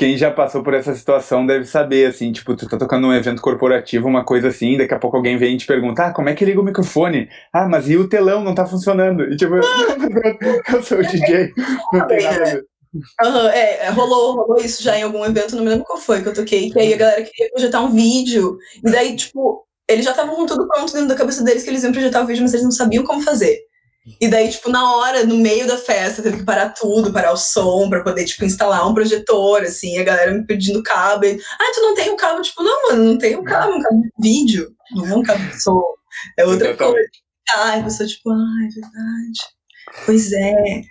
[0.01, 3.39] Quem já passou por essa situação deve saber, assim, tipo, tu tá tocando num evento
[3.39, 6.33] corporativo, uma coisa assim, daqui a pouco alguém vem e te pergunta, ah, como é
[6.33, 7.29] que liga o microfone?
[7.53, 9.31] Ah, mas e o telão não tá funcionando?
[9.31, 9.53] E tipo,
[10.73, 11.53] eu sou o DJ,
[11.93, 12.70] não tem nada a ver.
[12.93, 16.27] Uhum, é, rolou, rolou isso já em algum evento, não me lembro qual foi que
[16.27, 20.11] eu toquei, que aí a galera queria projetar um vídeo, e daí, tipo, eles já
[20.11, 22.53] estavam com tudo pronto dentro da cabeça deles que eles iam projetar o vídeo, mas
[22.53, 23.59] eles não sabiam como fazer.
[24.19, 27.37] E daí, tipo, na hora, no meio da festa, teve que parar tudo, parar o
[27.37, 31.25] som, pra poder, tipo, instalar um projetor, assim, a galera me pedindo cabo.
[31.25, 32.41] E, ah, tu não tem o um cabo?
[32.41, 35.21] Tipo, não, mano, não tem o um cabo, um cabo de vídeo, não é um
[35.21, 35.83] cabo de som,
[36.37, 36.93] é outra Exatamente.
[36.93, 37.09] coisa.
[37.55, 39.39] Ah, a pessoa, tipo, ah, é verdade.
[40.05, 40.81] Pois é.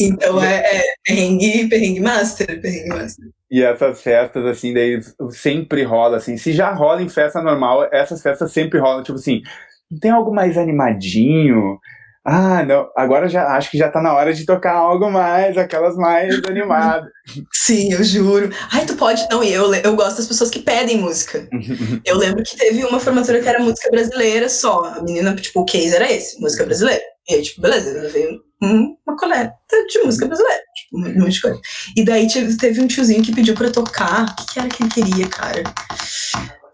[0.00, 3.24] Então é, é perrengue, perrengue master, perrengue master.
[3.50, 5.00] E essas festas, assim, daí
[5.30, 6.36] sempre rola, assim.
[6.36, 9.42] Se já rola em festa normal, essas festas sempre rolam, tipo assim,
[10.00, 11.78] tem algo mais animadinho?
[12.28, 15.94] Ah, não, agora já acho que já tá na hora de tocar algo mais, aquelas
[15.94, 17.08] mais animadas.
[17.54, 18.50] Sim, eu juro.
[18.72, 19.24] Ai, tu pode.
[19.30, 21.48] Não, e eu, eu gosto das pessoas que pedem música.
[22.04, 24.86] eu lembro que teve uma formatura que era música brasileira só.
[24.86, 27.02] A menina, tipo, o case era esse, música brasileira.
[27.28, 29.54] E aí, tipo, beleza, eu levei uma coleta
[29.88, 31.60] de música brasileira, tipo, um monte de coisa.
[31.96, 32.26] E daí
[32.58, 34.24] teve um tiozinho que pediu pra tocar.
[34.24, 35.62] O que, que era que ele queria, cara?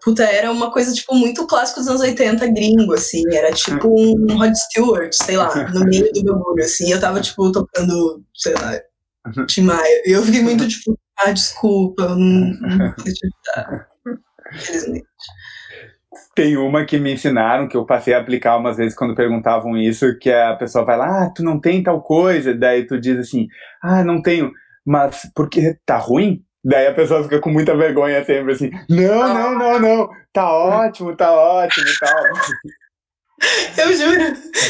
[0.03, 3.23] Puta, era uma coisa, tipo, muito clássico dos anos 80, gringo, assim.
[3.31, 6.91] Era tipo um Rod Stewart, sei lá, no meio do meu mundo, assim.
[6.91, 8.79] Eu tava, tipo, tocando, sei lá,
[9.47, 10.03] Tim Maia.
[10.05, 13.87] E eu fiquei muito, tipo, ah, desculpa, eu não, não sei te ajudar.
[14.53, 15.07] Infelizmente.
[16.35, 20.17] Tem uma que me ensinaram, que eu passei a aplicar umas vezes quando perguntavam isso,
[20.19, 23.47] que a pessoa vai lá, ah, tu não tem tal coisa, daí tu diz assim,
[23.81, 24.51] ah, não tenho,
[24.85, 26.43] mas porque tá ruim?
[26.63, 31.15] Daí a pessoa fica com muita vergonha sempre assim, não, não, não, não, tá ótimo,
[31.15, 32.23] tá ótimo e tal.
[33.77, 34.21] Eu juro,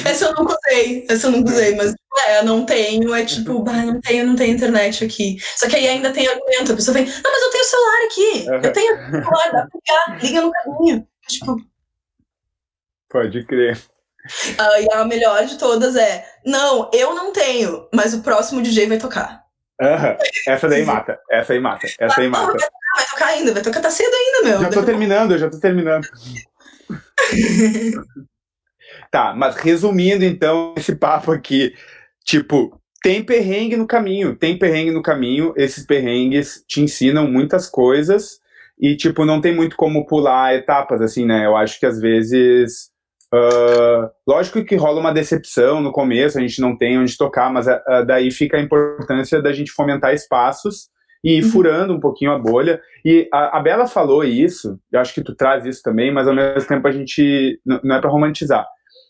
[0.06, 1.94] essa eu nunca usei, essa eu nunca usei, mas
[2.28, 5.38] é, eu não tenho, é tipo, bah, não tenho, não tenho internet aqui.
[5.58, 8.68] Só que aí ainda tem argumento, a pessoa vem, não, mas eu tenho celular aqui,
[8.68, 9.80] eu tenho celular, dá pra
[10.10, 11.08] ligar, liga no caminho.
[11.28, 11.58] Tipo.
[13.10, 13.78] Pode crer.
[14.58, 18.88] Uh, e a melhor de todas é: não, eu não tenho, mas o próximo DJ
[18.88, 19.44] vai tocar.
[19.82, 20.18] Uhum.
[20.48, 21.20] Essa daí mata.
[21.30, 21.88] Essa aí mata.
[22.00, 22.46] Essa aí mata.
[22.46, 24.62] Vai tocar, vai tocar ainda, vai tocar, tá cedo ainda, meu.
[24.62, 26.08] Já tô terminando, já tô terminando.
[29.12, 31.76] tá, mas resumindo então esse papo aqui,
[32.24, 38.40] tipo, tem perrengue no caminho, tem perrengue no caminho, esses perrengues te ensinam muitas coisas
[38.80, 41.46] e, tipo, não tem muito como pular etapas, assim, né?
[41.46, 42.92] Eu acho que às vezes.
[43.34, 47.66] Uh, lógico que rola uma decepção no começo, a gente não tem onde tocar, mas
[47.66, 50.90] uh, daí fica a importância da gente fomentar espaços
[51.24, 51.50] e ir uhum.
[51.50, 52.80] furando um pouquinho a bolha.
[53.04, 56.36] E a, a, Bela falou isso, eu acho que tu traz isso também, mas ao
[56.36, 57.60] mesmo tempo a gente.
[57.66, 58.68] Não é para romantizar.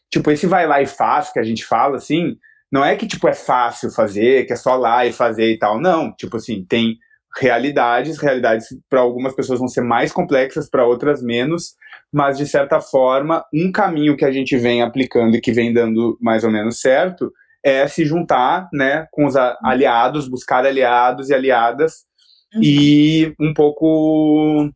[0.10, 2.38] Tipo, esse vai lá e faz que a gente fala, assim,
[2.72, 5.82] não é que, tipo, é fácil fazer, que é só lá e fazer e tal.
[5.82, 6.98] Não, tipo assim, tem
[7.38, 11.74] realidades, realidades para algumas pessoas vão ser mais complexas, para outras menos,
[12.12, 16.18] mas de certa forma, um caminho que a gente vem aplicando e que vem dando
[16.22, 17.32] mais ou menos certo
[17.64, 22.04] é se juntar, né, com os aliados, buscar aliados e aliadas
[22.54, 22.62] uhum.
[22.62, 24.70] e um pouco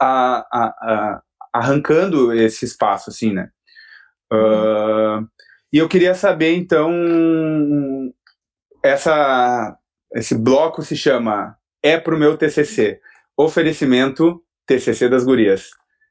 [0.00, 1.22] a, a, a,
[1.52, 3.50] arrancando esse espaço, assim, né.
[4.32, 5.18] Uhum.
[5.20, 5.28] Uh,
[5.72, 6.92] e eu queria saber, então,
[8.82, 9.76] essa,
[10.14, 11.55] esse bloco se chama
[11.86, 13.00] é pro meu TCC.
[13.36, 15.70] Oferecimento TCC das gurias.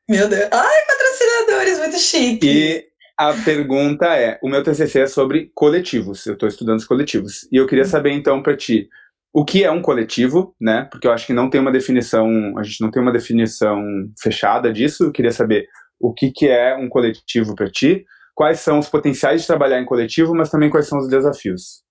[0.09, 0.47] Meu Deus.
[0.51, 2.47] Ai, patrocinadores, muito chique.
[2.47, 2.85] E
[3.17, 6.25] a pergunta é: o meu TCC é sobre coletivos.
[6.25, 7.47] Eu estou estudando os coletivos.
[7.51, 8.87] E eu queria saber, então, para ti,
[9.33, 10.87] o que é um coletivo, né?
[10.89, 13.83] Porque eu acho que não tem uma definição, a gente não tem uma definição
[14.17, 15.05] fechada disso.
[15.05, 15.67] Eu queria saber
[15.99, 19.85] o que, que é um coletivo para ti, quais são os potenciais de trabalhar em
[19.85, 21.83] coletivo, mas também quais são os desafios.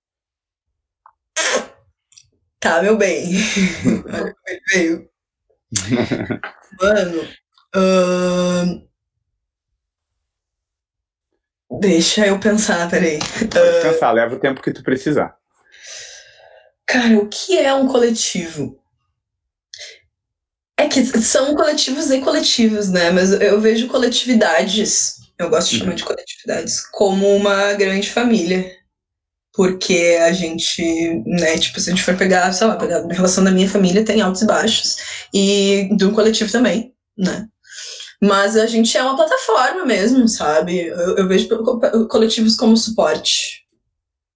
[2.64, 3.30] Tá, meu bem.
[4.72, 5.06] veio.
[6.80, 7.28] Mano,
[7.76, 8.88] uh...
[11.78, 13.18] deixa eu pensar, peraí.
[13.18, 15.36] Pode pensar, leva o tempo que tu precisar.
[16.86, 18.82] Cara, o que é um coletivo?
[20.78, 23.10] É que são coletivos e coletivos, né?
[23.10, 25.96] Mas eu vejo coletividades, eu gosto de chamar uhum.
[25.96, 28.73] de coletividades, como uma grande família.
[29.54, 33.44] Porque a gente, né, tipo, se a gente for pegar, sei lá, pegar a relação
[33.44, 34.96] da minha família tem altos e baixos,
[35.32, 37.46] e do coletivo também, né?
[38.20, 40.86] Mas a gente é uma plataforma mesmo, sabe?
[40.86, 41.48] Eu, eu vejo
[42.08, 43.64] coletivos como suporte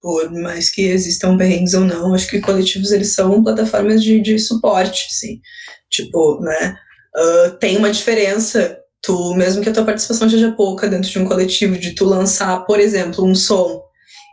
[0.01, 4.39] por mais que existam perrengues ou não, acho que coletivos eles são plataformas de, de
[4.39, 5.41] suporte, assim.
[5.89, 6.77] Tipo, né?
[7.15, 11.25] Uh, tem uma diferença, tu, mesmo que a tua participação seja pouca dentro de um
[11.25, 13.81] coletivo, de tu lançar, por exemplo, um som,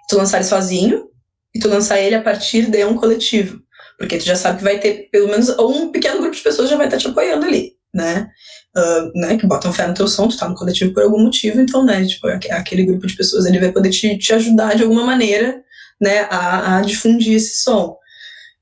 [0.09, 1.09] tu lançar ele sozinho,
[1.55, 3.61] e tu lançar ele a partir de um coletivo.
[3.99, 6.77] Porque tu já sabe que vai ter, pelo menos, um pequeno grupo de pessoas já
[6.77, 8.29] vai estar te apoiando ali, né?
[8.77, 11.59] Uh, né, que botam fé no teu som, tu tá no coletivo por algum motivo,
[11.63, 15.03] então, né, tipo, aquele grupo de pessoas ele vai poder te, te ajudar de alguma
[15.03, 15.63] maneira,
[15.99, 17.97] né, a, a difundir esse som.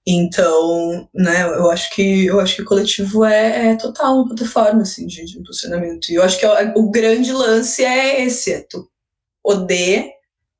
[0.07, 4.82] Então, né, eu acho que eu acho que o coletivo é, é total uma plataforma
[4.82, 6.12] assim, de, de impulsionamento.
[6.12, 8.88] E eu acho que o, o grande lance é esse, é tu
[9.42, 10.11] poder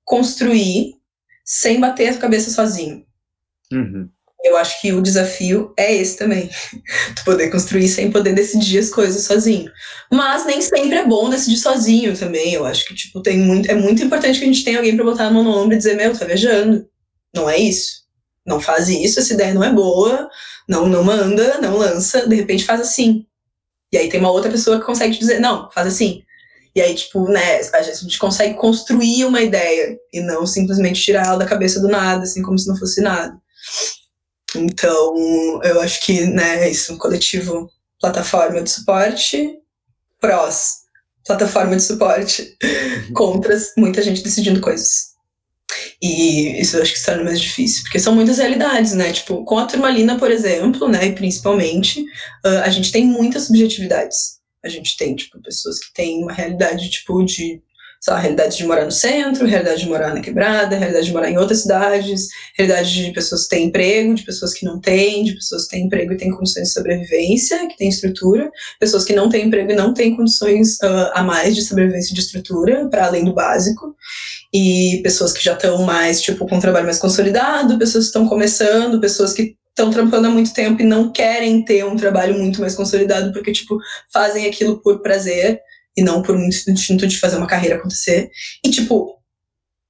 [0.05, 0.95] construir
[1.45, 3.05] sem bater a cabeça sozinho.
[3.73, 4.09] Uhum
[4.45, 6.51] eu acho que o desafio é esse também.
[7.17, 9.73] tu poder construir sem poder decidir as coisas sozinho.
[10.13, 12.53] Mas nem sempre é bom decidir sozinho também.
[12.53, 15.05] Eu acho que, tipo, tem muito, é muito importante que a gente tenha alguém para
[15.05, 16.87] botar a mão no ombro e dizer, meu, tá viajando.
[17.35, 18.05] Não é isso.
[18.47, 20.29] Não faz isso, essa ideia não é boa,
[20.69, 23.25] não, não manda, não lança, de repente faz assim.
[23.91, 26.23] E aí tem uma outra pessoa que consegue te dizer, não, faz assim.
[26.75, 31.39] E aí, tipo, né, a gente consegue construir uma ideia e não simplesmente tirar ela
[31.39, 33.37] da cabeça do nada, assim, como se não fosse nada.
[34.57, 37.71] Então, eu acho que, né, isso, um coletivo,
[38.01, 39.57] plataforma de suporte,
[40.21, 40.85] prós,
[41.25, 43.13] plataforma de suporte, uhum.
[43.15, 45.15] contras, muita gente decidindo coisas.
[46.03, 49.13] E isso eu acho que se torna mais difícil, porque são muitas realidades, né?
[49.13, 52.05] Tipo, com a turmalina, por exemplo, né, e principalmente,
[52.43, 54.34] a gente tem muitas subjetividades.
[54.65, 57.63] A gente tem, tipo, pessoas que têm uma realidade, tipo, de
[58.05, 61.31] sei lá, realidade de morar no centro, realidade de morar na quebrada, realidade de morar
[61.31, 65.33] em outras cidades, realidade de pessoas que têm emprego, de pessoas que não têm, de
[65.33, 69.31] pessoas que têm emprego e têm condições de sobrevivência, que têm estrutura, pessoas que não
[69.31, 73.25] têm emprego e não têm condições uh, a mais de sobrevivência de estrutura, para além
[73.25, 73.97] do básico,
[74.53, 78.29] e pessoas que já estão mais, tipo, com um trabalho mais consolidado, pessoas que estão
[78.29, 82.61] começando, pessoas que estão trampando há muito tempo e não querem ter um trabalho muito
[82.61, 83.77] mais consolidado porque, tipo,
[84.13, 85.61] fazem aquilo por prazer
[85.97, 88.31] e não por um instinto de fazer uma carreira acontecer.
[88.65, 89.19] E, tipo,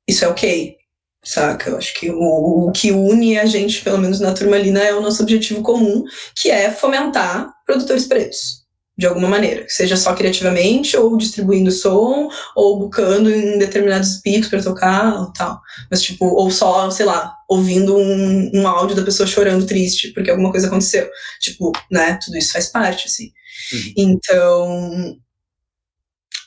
[0.09, 0.77] isso é ok,
[1.23, 1.71] saca?
[1.71, 5.03] Eu acho que o, o que une a gente, pelo menos na turmalina, é o
[5.03, 6.03] nosso objetivo comum,
[6.35, 8.64] que é fomentar produtores pretos.
[8.97, 14.63] De alguma maneira, seja só criativamente, ou distribuindo som, ou bucando em determinados picos para
[14.63, 15.61] tocar, ou tal.
[15.91, 20.31] Mas, tipo, ou só, sei lá, ouvindo um, um áudio da pessoa chorando triste, porque
[20.31, 21.09] alguma coisa aconteceu.
[21.41, 23.33] Tipo, né, tudo isso faz parte, assim.
[23.73, 23.93] Uhum.
[23.97, 25.19] Então,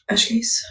[0.10, 0.62] Acho que é isso.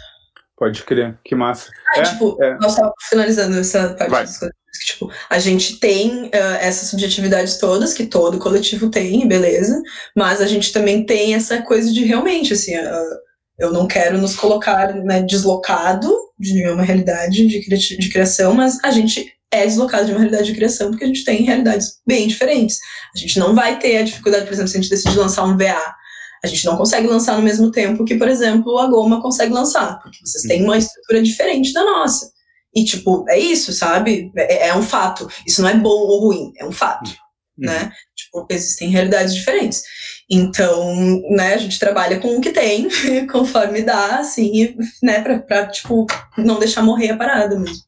[0.57, 1.69] Pode crer, que massa.
[1.95, 2.57] Ah, é, tipo, é.
[2.57, 4.25] nós estávamos finalizando essa parte Vai.
[4.25, 4.55] das coisas.
[4.73, 9.81] Que, tipo, a gente tem uh, essas subjetividades todas, que todo coletivo tem, beleza,
[10.15, 13.17] mas a gente também tem essa coisa de realmente, assim, uh,
[13.59, 18.77] eu não quero nos colocar né, deslocado de nenhuma realidade de, cri de criação, mas
[18.83, 22.27] a gente é deslocado de uma realidade de criação porque a gente tem realidades bem
[22.27, 22.79] diferentes.
[23.15, 25.57] A gente não vai ter a dificuldade, por exemplo, se a gente decidir lançar um
[25.57, 25.95] VA
[26.43, 29.99] a gente não consegue lançar no mesmo tempo que, por exemplo, a Goma consegue lançar,
[30.01, 32.31] porque vocês têm uma estrutura diferente da nossa.
[32.75, 34.31] E, tipo, é isso, sabe?
[34.35, 35.27] É, é um fato.
[35.45, 37.65] Isso não é bom ou ruim, é um fato, uhum.
[37.65, 37.91] né?
[38.15, 39.81] Tipo, existem realidades diferentes.
[40.29, 40.93] Então,
[41.29, 42.87] né, a gente trabalha com o que tem,
[43.31, 46.05] conforme dá, assim, né, pra, pra, tipo,
[46.37, 47.83] não deixar morrer a parada mesmo.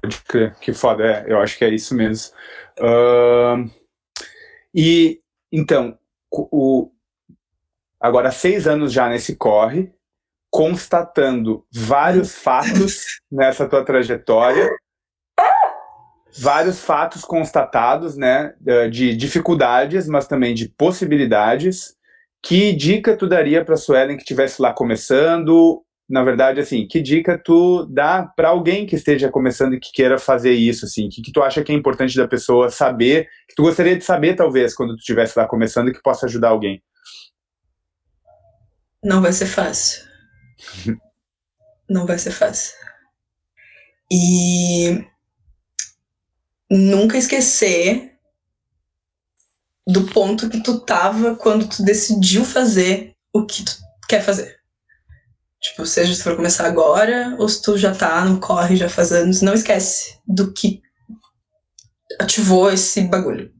[0.00, 2.32] Pode crer, que foda, é, eu acho que é isso mesmo.
[2.78, 3.70] Uh,
[4.74, 5.20] e,
[5.52, 5.96] então,
[6.30, 6.90] o,
[8.04, 9.90] agora seis anos já nesse corre,
[10.50, 14.70] constatando vários fatos nessa tua trajetória,
[16.38, 18.52] vários fatos constatados, né,
[18.90, 21.94] de dificuldades, mas também de possibilidades.
[22.42, 27.40] Que dica tu daria para Suelen que estivesse lá começando, na verdade, assim, que dica
[27.42, 31.06] tu dá para alguém que esteja começando e que queira fazer isso, assim?
[31.06, 34.04] O que, que tu acha que é importante da pessoa saber, que tu gostaria de
[34.04, 36.82] saber, talvez, quando tu estivesse lá começando, que possa ajudar alguém?
[39.04, 40.02] Não vai ser fácil.
[41.88, 42.74] Não vai ser fácil.
[44.10, 45.04] E
[46.70, 48.14] nunca esquecer
[49.86, 53.72] do ponto que tu tava quando tu decidiu fazer o que tu
[54.08, 54.58] quer fazer.
[55.60, 59.12] Tipo, seja se for começar agora ou se tu já tá no corre já faz
[59.12, 60.82] anos, não esquece do que
[62.18, 63.52] ativou esse bagulho.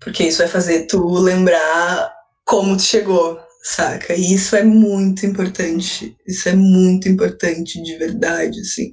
[0.00, 2.12] Porque isso vai fazer tu lembrar
[2.44, 4.14] como tu chegou, saca?
[4.14, 6.16] E isso é muito importante.
[6.26, 8.90] Isso é muito importante de verdade, assim.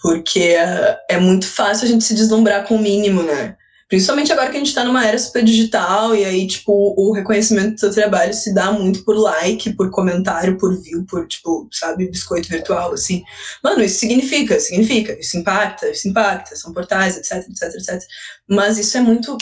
[0.00, 3.56] Porque é, é muito fácil a gente se deslumbrar com o mínimo, né?
[3.88, 7.72] Principalmente agora que a gente tá numa era super digital e aí, tipo, o reconhecimento
[7.72, 12.10] do seu trabalho se dá muito por like, por comentário, por view, por, tipo, sabe,
[12.10, 13.22] biscoito virtual, assim.
[13.64, 18.02] Mano, isso significa, significa, isso impacta, isso impacta, são portais, etc, etc, etc.
[18.46, 19.38] Mas isso é muito,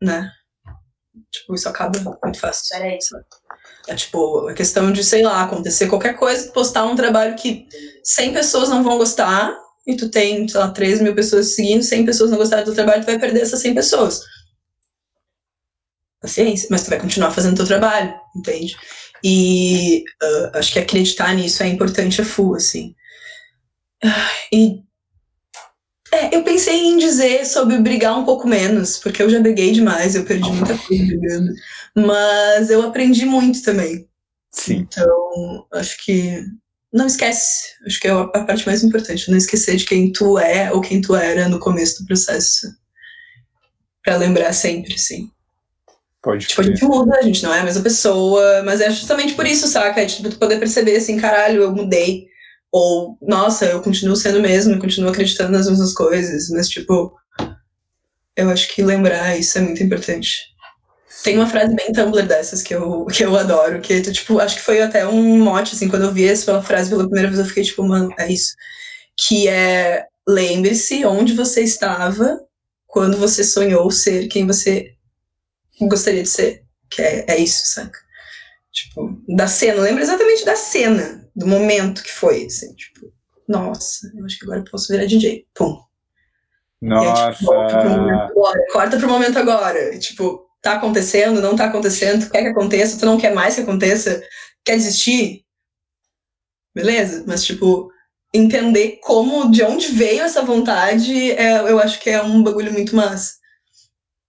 [0.00, 0.30] né?
[1.32, 2.76] Tipo, isso acaba muito fácil.
[2.76, 3.16] Era isso.
[3.88, 7.66] É tipo, a questão de, sei lá, acontecer qualquer coisa, postar um trabalho que
[8.04, 9.56] 100 pessoas não vão gostar,
[9.86, 13.02] e tu tem, sei lá, 3 mil pessoas seguindo, 100 pessoas não gostaram do trabalho,
[13.02, 14.20] tu vai perder essas 100 pessoas.
[16.20, 18.76] Paciência, mas tu vai continuar fazendo teu trabalho, entende?
[19.24, 22.94] E uh, acho que acreditar nisso é importante a full, assim.
[24.52, 24.82] E
[26.12, 30.14] é, eu pensei em dizer sobre brigar um pouco menos, porque eu já briguei demais,
[30.14, 31.52] eu perdi muita coisa brigando.
[31.96, 34.06] Mas eu aprendi muito também.
[34.50, 34.86] Sim.
[34.88, 36.44] Então, acho que
[36.92, 37.68] não esquece.
[37.86, 39.30] Acho que é a parte mais importante.
[39.30, 42.66] Não esquecer de quem tu é ou quem tu era no começo do processo.
[44.04, 45.30] Pra lembrar sempre, sim.
[46.22, 49.34] Pode tipo, a gente muda, a gente não é a mesma pessoa, mas é justamente
[49.34, 50.02] por isso, saca?
[50.02, 52.28] É tipo, tu poder perceber assim, caralho, eu mudei.
[52.72, 56.48] Ou, nossa, eu continuo sendo mesmo, continuo acreditando nas mesmas coisas.
[56.48, 57.14] Mas, tipo,
[58.34, 60.50] eu acho que lembrar isso é muito importante.
[61.22, 64.62] Tem uma frase bem Tumblr dessas que eu, que eu adoro, que, tipo, acho que
[64.62, 67.62] foi até um mote, assim, quando eu vi essa frase pela primeira vez, eu fiquei
[67.62, 68.54] tipo, mano, é isso.
[69.28, 72.40] Que é, lembre-se onde você estava
[72.86, 74.94] quando você sonhou ser quem você
[75.82, 76.62] gostaria de ser.
[76.90, 77.98] Que é, é isso, saca?
[78.72, 83.12] Tipo, da cena, lembra exatamente da cena, do momento que foi, assim, tipo,
[83.48, 85.46] nossa, eu acho que agora eu posso virar DJ.
[85.54, 85.78] Pum.
[86.80, 87.26] Nossa.
[87.26, 88.60] Aí, tipo, corta pro momento agora.
[88.72, 89.94] Corta pro momento agora.
[89.94, 93.54] E, tipo, tá acontecendo, não tá acontecendo, tu quer que aconteça, tu não quer mais
[93.54, 94.22] que aconteça,
[94.64, 95.44] quer desistir,
[96.74, 97.24] beleza?
[97.26, 97.90] Mas, tipo,
[98.32, 102.94] entender como, de onde veio essa vontade, é, eu acho que é um bagulho muito
[102.94, 103.34] massa.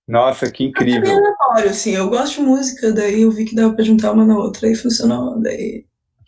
[0.08, 1.10] Nossa, que incrível.
[1.10, 4.26] É aleatório, assim, eu gosto de música, daí eu vi que dava pra juntar uma
[4.26, 5.86] na outra e funcionou, daí...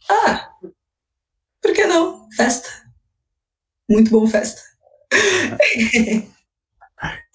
[0.10, 0.50] Ah,
[1.66, 2.30] por que não?
[2.30, 2.70] Festa.
[3.90, 4.62] Muito bom festa.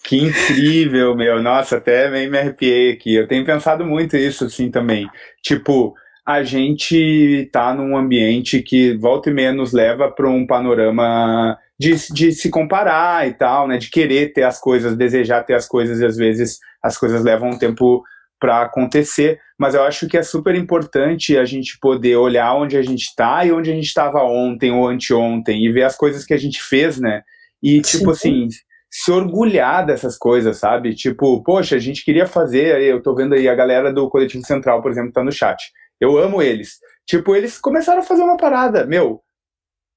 [0.03, 1.41] Que incrível, meu.
[1.41, 3.13] Nossa, até me arrepiei aqui.
[3.13, 5.07] Eu tenho pensado muito isso, assim, também.
[5.43, 5.93] Tipo,
[6.25, 11.95] a gente tá num ambiente que volta e meia nos leva para um panorama de,
[12.11, 13.77] de se comparar e tal, né?
[13.77, 17.51] De querer ter as coisas, desejar ter as coisas, e às vezes as coisas levam
[17.51, 18.03] um tempo
[18.41, 19.39] para acontecer.
[19.57, 23.45] Mas eu acho que é super importante a gente poder olhar onde a gente está
[23.45, 26.61] e onde a gente estava ontem ou anteontem e ver as coisas que a gente
[26.61, 27.21] fez, né?
[27.61, 28.47] E, tipo Sim.
[28.47, 28.47] assim,
[28.89, 30.95] se orgulhar dessas coisas, sabe?
[30.95, 34.81] Tipo, poxa, a gente queria fazer, eu tô vendo aí a galera do Coletivo Central,
[34.81, 35.71] por exemplo, tá no chat.
[35.99, 36.79] Eu amo eles.
[37.05, 39.21] Tipo, eles começaram a fazer uma parada, meu.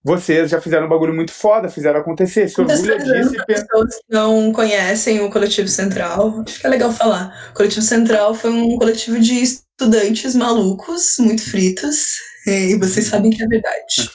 [0.04, 2.46] Vocês já fizeram um bagulho muito foda, fizeram acontecer.
[2.48, 3.32] Se orgulha disso.
[3.32, 7.50] Para pessoas que não conhecem o Coletivo Central, acho que é legal falar.
[7.50, 13.42] O Coletivo Central foi um coletivo de estudantes malucos, muito fritos, e vocês sabem que
[13.42, 14.10] é verdade.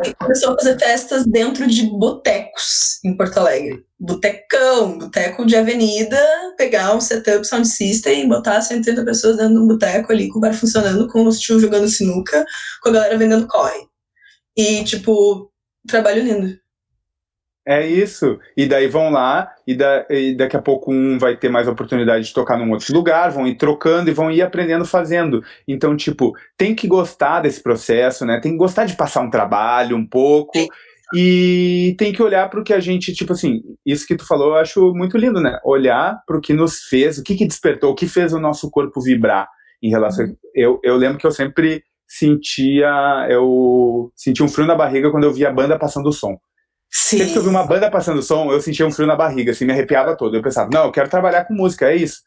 [0.00, 3.84] que começou a fazer festas dentro de botecos em Porto Alegre.
[4.00, 6.18] Botecão, boteco de avenida,
[6.56, 10.40] pegar um setup sound system, botar 130 pessoas dentro de um boteco ali, com o
[10.40, 12.42] bar funcionando, com os tios jogando sinuca,
[12.82, 13.93] com a galera vendendo corre.
[14.56, 15.50] E, tipo,
[15.86, 16.64] trabalho lindo.
[17.66, 18.38] É isso.
[18.54, 22.26] E daí vão lá, e, da, e, daqui a pouco um vai ter mais oportunidade
[22.26, 25.42] de tocar num outro lugar, vão ir trocando e vão ir aprendendo fazendo.
[25.66, 28.38] Então, tipo, tem que gostar desse processo, né?
[28.38, 30.58] Tem que gostar de passar um trabalho um pouco.
[31.14, 34.48] E tem que olhar para o que a gente, tipo assim, isso que tu falou
[34.48, 35.58] eu acho muito lindo, né?
[35.64, 38.70] Olhar para o que nos fez, o que, que despertou, o que fez o nosso
[38.70, 39.48] corpo vibrar
[39.82, 40.26] em relação.
[40.26, 40.36] Uhum.
[40.54, 45.32] Eu, eu lembro que eu sempre sentia, eu sentia um frio na barriga quando eu
[45.32, 46.38] via a banda passando o som.
[46.90, 47.18] Sim.
[47.18, 49.64] Sempre que eu vi uma banda passando som, eu sentia um frio na barriga, assim,
[49.64, 50.36] me arrepiava todo.
[50.36, 52.22] Eu pensava, não, eu quero trabalhar com música, é isso.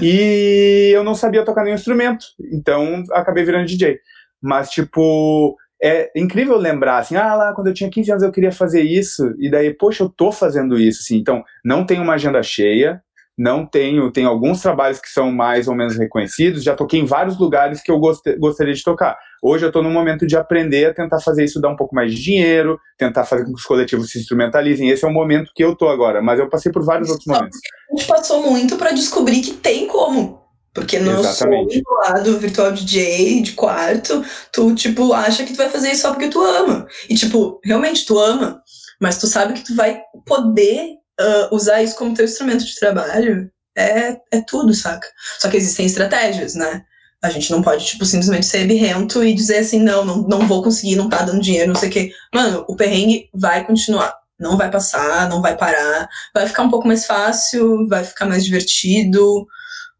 [0.00, 3.98] E eu não sabia tocar nenhum instrumento, então acabei virando DJ.
[4.40, 8.52] Mas, tipo, é incrível lembrar, assim, ah, lá, quando eu tinha 15 anos eu queria
[8.52, 11.16] fazer isso, e daí, poxa, eu tô fazendo isso, assim.
[11.16, 13.02] Então, não tenho uma agenda cheia,
[13.36, 17.38] não tenho, tenho alguns trabalhos que são mais ou menos reconhecidos, já toquei em vários
[17.38, 19.16] lugares que eu gost, gostaria de tocar.
[19.42, 22.14] Hoje eu estou no momento de aprender a tentar fazer isso dar um pouco mais
[22.14, 24.88] de dinheiro, tentar fazer com que os coletivos se instrumentalizem.
[24.88, 27.58] Esse é o momento que eu estou agora, mas eu passei por vários outros momentos.
[27.90, 30.42] A gente passou muito para descobrir que tem como.
[30.74, 31.74] Porque no Exatamente.
[31.74, 36.02] sonho lá do virtual DJ de quarto, tu, tipo, acha que tu vai fazer isso
[36.02, 36.86] só porque tu ama.
[37.10, 38.62] E, tipo, realmente tu ama,
[38.98, 43.50] mas tu sabe que tu vai poder uh, usar isso como teu instrumento de trabalho
[43.76, 45.08] é, é tudo, saca?
[45.38, 46.84] Só que existem estratégias, né?
[47.22, 50.62] A gente não pode, tipo, simplesmente ser birrento e dizer assim, não, não, não vou
[50.62, 52.12] conseguir, não tá dando dinheiro, não sei o quê.
[52.34, 54.12] Mano, o perrengue vai continuar.
[54.40, 56.08] Não vai passar, não vai parar.
[56.34, 59.46] Vai ficar um pouco mais fácil, vai ficar mais divertido,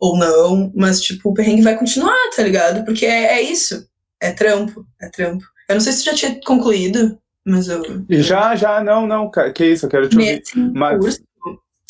[0.01, 0.73] ou não.
[0.75, 2.85] Mas, tipo, o perrengue vai continuar, tá ligado?
[2.85, 3.87] Porque é, é isso.
[4.21, 5.45] É trampo, é trampo.
[5.69, 7.22] Eu não sei se tu já tinha concluído.
[7.45, 7.83] Mas eu.
[8.09, 10.43] Já, já, não, não, que isso, eu quero te ouvir.
[10.75, 10.99] Mas...
[10.99, 11.21] Curso,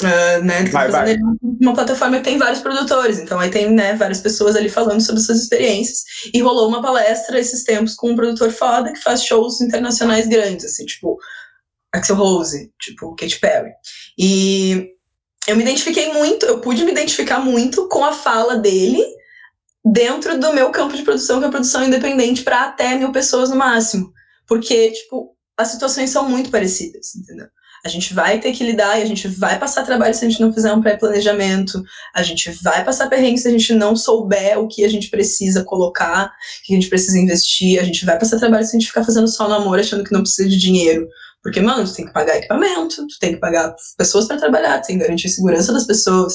[0.02, 1.18] uh, né, vai, vai.
[1.60, 5.20] uma plataforma que tem vários produtores, então aí tem né, várias pessoas ali falando sobre
[5.20, 6.04] suas experiências.
[6.32, 10.64] E rolou uma palestra esses tempos com um produtor foda que faz shows internacionais grandes,
[10.64, 11.18] assim, tipo
[11.92, 13.72] Axel Rose, tipo Katy Perry.
[14.18, 14.88] E
[15.46, 19.04] eu me identifiquei muito, eu pude me identificar muito com a fala dele
[19.84, 23.50] dentro do meu campo de produção, que é a produção independente, para até mil pessoas
[23.50, 24.12] no máximo.
[24.46, 27.46] Porque, tipo, as situações são muito parecidas, entendeu?
[27.84, 30.40] A gente vai ter que lidar e a gente vai passar trabalho se a gente
[30.40, 31.82] não fizer um pré-planejamento,
[32.14, 35.64] a gente vai passar perrengue se a gente não souber o que a gente precisa
[35.64, 36.30] colocar, o
[36.64, 39.26] que a gente precisa investir, a gente vai passar trabalho se a gente ficar fazendo
[39.26, 41.08] só no amor achando que não precisa de dinheiro.
[41.42, 44.86] Porque, mano, tu tem que pagar equipamento, tu tem que pagar pessoas para trabalhar, tu
[44.86, 46.34] tem que garantir a segurança das pessoas,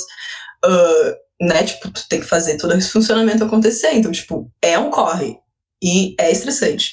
[0.65, 1.63] uh, né?
[1.63, 3.93] Tipo, tu tem que fazer todo esse funcionamento acontecer.
[3.93, 5.37] Então, tipo, é um corre.
[5.81, 6.91] E é estressante.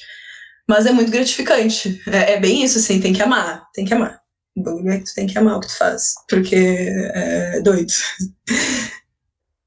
[0.67, 2.01] Mas é muito gratificante.
[2.07, 4.19] É, é, bem isso, assim, tem que amar, tem que amar.
[4.55, 7.91] O bagulho é que tu tem que amar o que tu faz, porque é doido.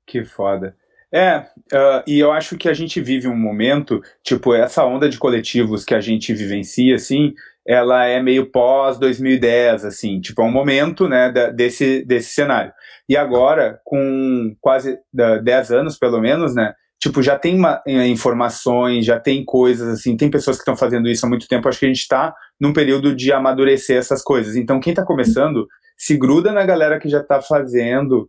[0.07, 0.75] Que foda.
[1.13, 5.19] É, uh, e eu acho que a gente vive um momento, tipo, essa onda de
[5.19, 7.35] coletivos que a gente vivencia, assim,
[7.67, 12.73] ela é meio pós-2010, assim, tipo, é um momento, né, desse, desse cenário.
[13.09, 19.05] E agora, com quase 10 anos, pelo menos, né, tipo, já tem uma, eh, informações,
[19.05, 21.87] já tem coisas, assim, tem pessoas que estão fazendo isso há muito tempo, acho que
[21.87, 24.57] a gente está num período de amadurecer essas coisas.
[24.57, 28.29] Então, quem está começando, se gruda na galera que já está fazendo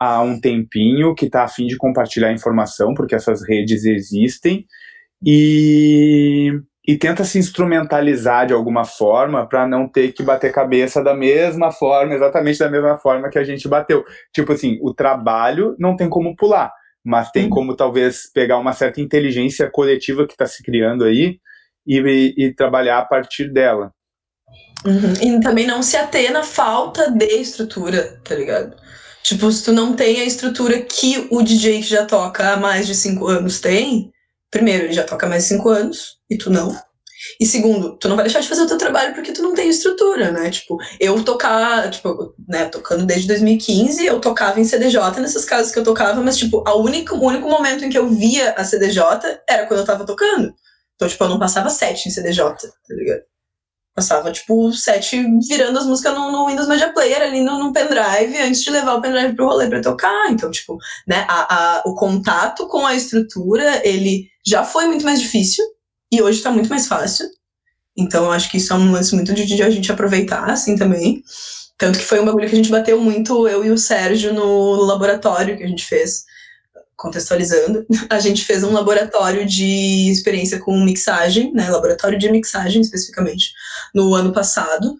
[0.00, 4.64] há um tempinho, que está afim de compartilhar informação, porque essas redes existem,
[5.24, 6.52] e,
[6.86, 11.72] e tenta se instrumentalizar de alguma forma para não ter que bater cabeça da mesma
[11.72, 14.04] forma, exatamente da mesma forma que a gente bateu.
[14.32, 16.72] Tipo assim, o trabalho não tem como pular
[17.08, 21.40] mas tem como talvez pegar uma certa inteligência coletiva que está se criando aí
[21.86, 23.90] e, e, e, trabalhar a partir dela.
[24.84, 25.14] Uhum.
[25.22, 28.76] E também não se ater na falta de estrutura, tá ligado?
[29.22, 32.86] Tipo, se tu não tem a estrutura que o DJ que já toca há mais
[32.86, 34.12] de cinco anos tem,
[34.50, 36.76] primeiro, ele já toca há mais de cinco anos, e tu não.
[37.40, 39.68] E segundo, tu não vai deixar de fazer o teu trabalho porque tu não tem
[39.68, 40.50] estrutura, né?
[40.50, 45.78] Tipo, eu tocar, tipo, né, tocando desde 2015, eu tocava em CDJ nessas casas que
[45.78, 49.02] eu tocava, mas, tipo, a única, o único momento em que eu via a CDJ
[49.48, 50.54] era quando eu tava tocando.
[50.94, 53.22] Então, tipo, eu não passava sete em CDJ, tá ligado?
[53.94, 58.36] Passava, tipo, sete virando as músicas no, no Windows Media Player ali no, no, pendrive
[58.40, 60.30] antes de levar o pendrive pro rolê pra tocar.
[60.30, 60.76] Então, tipo,
[61.06, 65.64] né, a, a, o contato com a estrutura, ele já foi muito mais difícil,
[66.10, 67.28] e hoje está muito mais fácil.
[67.96, 70.76] Então, eu acho que isso é um lance muito de, de a gente aproveitar, assim,
[70.76, 71.22] também.
[71.76, 74.74] Tanto que foi um bagulho que a gente bateu muito, eu e o Sérgio, no
[74.84, 76.24] laboratório que a gente fez,
[76.96, 77.86] contextualizando.
[78.10, 81.70] A gente fez um laboratório de experiência com mixagem, né?
[81.70, 83.52] Laboratório de mixagem, especificamente,
[83.94, 84.98] no ano passado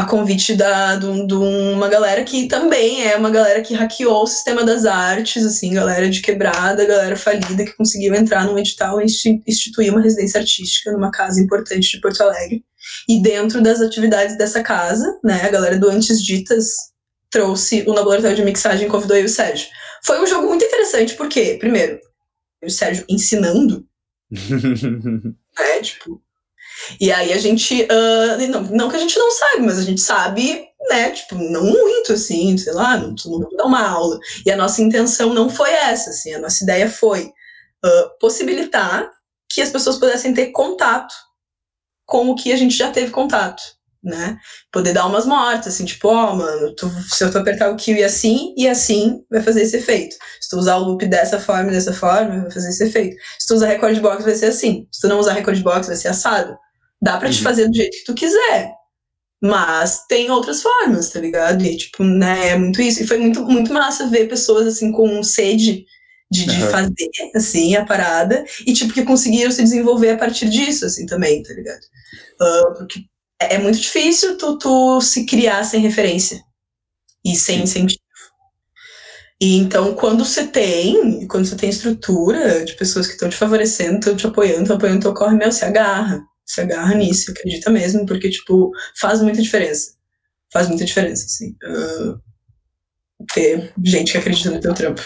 [0.00, 4.26] a convite da, de, de, uma galera que também é uma galera que hackeou o
[4.26, 9.04] sistema das artes, assim, galera de quebrada, galera falida, que conseguiu entrar num edital e
[9.46, 12.64] instituir uma residência artística numa casa importante de Porto Alegre.
[13.06, 16.66] E dentro das atividades dessa casa, né, a galera do Antes Ditas
[17.30, 19.68] trouxe o laboratório de mixagem e convidou eu e o Sérgio.
[20.02, 22.00] Foi um jogo muito interessante, porque, primeiro,
[22.62, 23.86] eu e o Sérgio ensinando,
[25.58, 26.22] é, tipo,
[27.00, 27.82] e aí a gente.
[27.82, 31.10] Uh, não, não que a gente não sabe, mas a gente sabe, né?
[31.10, 34.18] Tipo, não muito, assim, sei lá, não, não dar uma aula.
[34.44, 37.26] E a nossa intenção não foi essa, assim, a nossa ideia foi
[37.84, 39.10] uh, possibilitar
[39.48, 41.14] que as pessoas pudessem ter contato
[42.06, 43.62] com o que a gente já teve contato.
[44.02, 44.38] Né?
[44.72, 47.76] Poder dar umas mortas, assim, tipo, ó, oh, mano, tu, se eu tu apertar o
[47.76, 50.16] kill e assim, e assim, vai fazer esse efeito.
[50.40, 53.16] Se tu usar o loop dessa forma e dessa forma, vai fazer esse efeito.
[53.38, 54.86] Se tu usar record box, vai ser assim.
[54.90, 56.56] Se tu não usar record box, vai ser assado.
[57.00, 57.34] Dá pra uhum.
[57.34, 58.72] te fazer do jeito que tu quiser.
[59.42, 61.64] Mas tem outras formas, tá ligado?
[61.64, 63.02] E, tipo, né, é muito isso.
[63.02, 65.86] E foi muito, muito massa ver pessoas, assim, com sede
[66.30, 66.70] de, de uhum.
[66.70, 68.44] fazer, assim, a parada.
[68.66, 71.80] E, tipo, que conseguiram se desenvolver a partir disso, assim, também, tá ligado?
[72.40, 73.00] Uh, porque
[73.40, 76.40] é, é muito difícil tu, tu se criar sem referência.
[77.24, 77.62] E sem Sim.
[77.62, 78.00] incentivo.
[79.40, 83.98] E então, quando você tem, quando você tem estrutura de pessoas que estão te favorecendo,
[83.98, 86.20] estão te apoiando, estão apoiando teu corre, meu, se agarra
[86.50, 89.92] se agarra nisso, acredita mesmo, porque, tipo, faz muita diferença.
[90.52, 91.56] Faz muita diferença, assim.
[91.62, 92.20] Uh,
[93.32, 95.00] ter gente que acredita no teu trampo.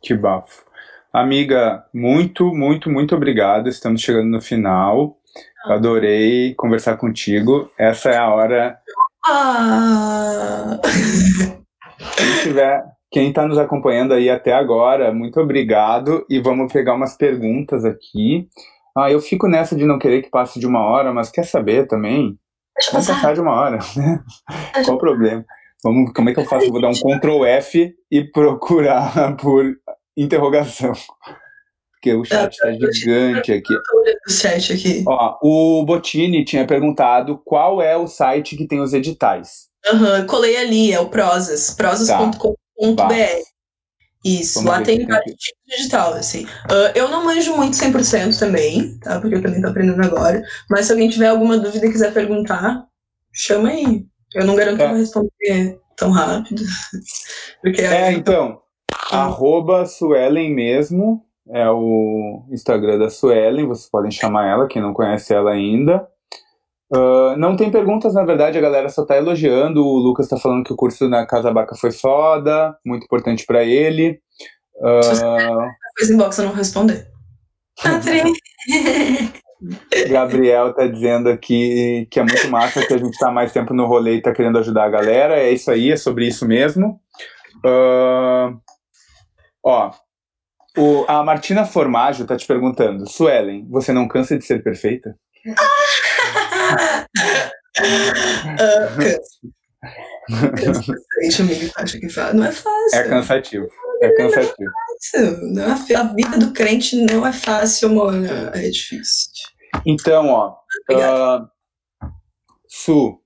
[0.00, 0.62] Que bafo.
[1.12, 3.68] Amiga, muito, muito, muito obrigado.
[3.68, 5.18] Estamos chegando no final.
[5.64, 7.70] Adorei conversar contigo.
[7.78, 8.78] Essa é a hora.
[9.26, 10.78] Ah.
[12.16, 16.24] Quem tiver, quem está nos acompanhando aí até agora, muito obrigado.
[16.28, 18.46] E vamos pegar umas perguntas aqui.
[18.96, 21.86] Ah, eu fico nessa de não querer que passe de uma hora, mas quer saber
[21.86, 22.38] também?
[22.76, 24.22] Deixa Vamos passar de uma hora, né?
[24.84, 25.44] Qual o problema?
[25.82, 26.70] Vamos, como é que eu faço?
[26.70, 29.64] Vou dar um Ctrl F e procurar por
[30.16, 30.92] interrogação.
[32.04, 33.74] Porque o chat está gigante aqui.
[34.28, 35.04] O chat aqui.
[35.06, 39.68] Ó, o Botini tinha perguntado qual é o site que tem os editais.
[39.90, 42.94] Uhum, colei ali, é o Prozas, prozas.com.br.
[42.94, 43.08] Tá.
[44.22, 46.44] Isso, Vamos lá tem vários tipos de digital, assim.
[46.44, 49.20] Uh, eu não manjo muito 100% também, tá?
[49.20, 50.42] Porque eu também tô aprendendo agora.
[50.68, 52.84] Mas se alguém tiver alguma dúvida e quiser perguntar,
[53.32, 54.04] chama aí.
[54.34, 54.76] Eu não garanto é.
[54.78, 56.62] que eu vou responder tão rápido.
[57.62, 58.60] porque é, então,
[59.10, 65.34] arroba Suelen mesmo, é o Instagram da Suelen, vocês podem chamar ela, quem não conhece
[65.34, 66.06] ela ainda.
[66.94, 69.84] Uh, não tem perguntas, na verdade, a galera só tá elogiando.
[69.84, 73.64] O Lucas tá falando que o curso na Casa Baca foi foda, muito importante para
[73.64, 74.20] ele.
[74.76, 75.68] Uh...
[75.98, 77.08] Coisa inbox eu não responder.
[80.10, 83.86] Gabriel tá dizendo aqui que é muito massa que a gente tá mais tempo no
[83.86, 85.36] rolê e tá querendo ajudar a galera.
[85.36, 87.00] É isso aí, é sobre isso mesmo.
[87.64, 88.56] Uh,
[89.64, 89.90] ó,
[90.76, 95.16] o, a Martina Formaggio tá te perguntando: Suelen, você não cansa de ser perfeita?
[102.34, 102.98] Não é fácil.
[102.98, 103.68] É cansativo.
[104.02, 104.70] É cansativo.
[105.52, 105.98] Não é fácil.
[105.98, 108.26] A vida do crente não é fácil, mano.
[108.54, 109.30] É difícil.
[109.84, 110.56] Então, ó.
[110.90, 111.46] Uh,
[112.68, 113.20] Su,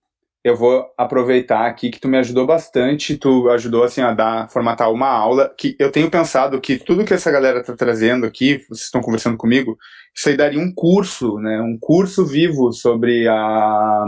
[0.49, 4.93] eu vou aproveitar aqui que tu me ajudou bastante, tu ajudou assim a dar, formatar
[4.93, 8.87] uma aula, que eu tenho pensado que tudo que essa galera tá trazendo aqui, vocês
[8.87, 9.77] estão conversando comigo,
[10.15, 14.05] isso aí daria um curso, né, um curso vivo sobre a,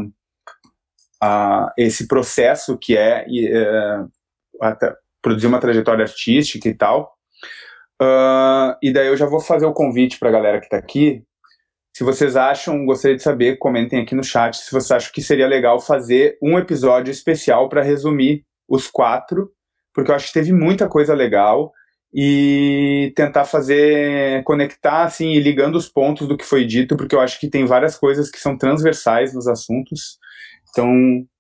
[1.23, 4.05] a esse processo que é, é
[5.23, 7.15] produzir uma trajetória artística e tal.
[8.01, 11.23] Uh, e daí eu já vou fazer o convite para a galera que está aqui
[12.01, 15.47] se vocês acham, gostaria de saber, comentem aqui no chat se vocês acham que seria
[15.47, 19.51] legal fazer um episódio especial para resumir os quatro,
[19.93, 21.71] porque eu acho que teve muita coisa legal
[22.11, 27.21] e tentar fazer conectar assim e ligando os pontos do que foi dito, porque eu
[27.21, 30.19] acho que tem várias coisas que são transversais nos assuntos.
[30.71, 30.91] Então,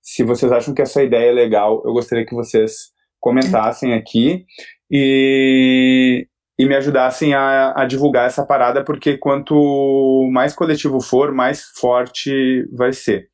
[0.03, 4.45] se vocês acham que essa ideia é legal, eu gostaria que vocês comentassem aqui.
[4.91, 6.27] E
[6.61, 12.69] e me ajudassem a, a, divulgar essa parada, porque quanto mais coletivo for, mais forte
[12.71, 13.31] vai ser.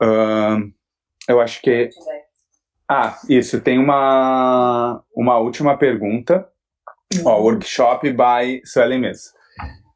[0.00, 0.70] Uh,
[1.28, 1.90] eu acho que.
[2.88, 6.46] Ah, isso, tem uma, uma última pergunta.
[7.24, 7.42] Ó, uhum.
[7.46, 9.32] workshop by Suelen Mesa.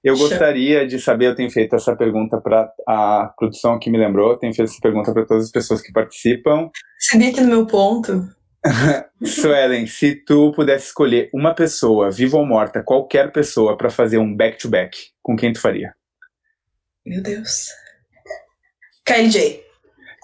[0.03, 4.37] Eu gostaria de saber, eu tenho feito essa pergunta para a produção que me lembrou,
[4.37, 6.69] tenho feito essa pergunta para todas as pessoas que participam.
[6.99, 8.29] Sabia que no meu ponto
[9.25, 14.35] Suelen, se tu pudesse escolher uma pessoa, viva ou morta, qualquer pessoa, para fazer um
[14.35, 15.95] back-to-back, -back, com quem tu faria?
[17.05, 17.69] Meu Deus.
[19.05, 19.65] KLJ.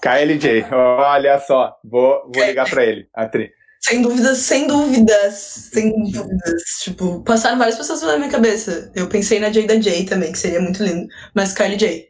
[0.01, 3.51] KLJ, olha só, vou, vou ligar para ele, Atri.
[3.81, 5.33] Sem dúvidas, sem dúvidas,
[5.71, 6.63] sem dúvidas.
[6.81, 8.91] Tipo, passaram várias pessoas na minha cabeça.
[8.95, 11.07] Eu pensei na Jada J também, que seria muito lindo.
[11.35, 12.09] Mas KLJ.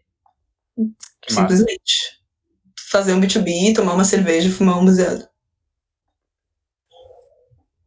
[1.27, 2.22] Simplesmente.
[2.89, 5.27] Fazer um B2B, tomar uma cerveja e fumar um baseado.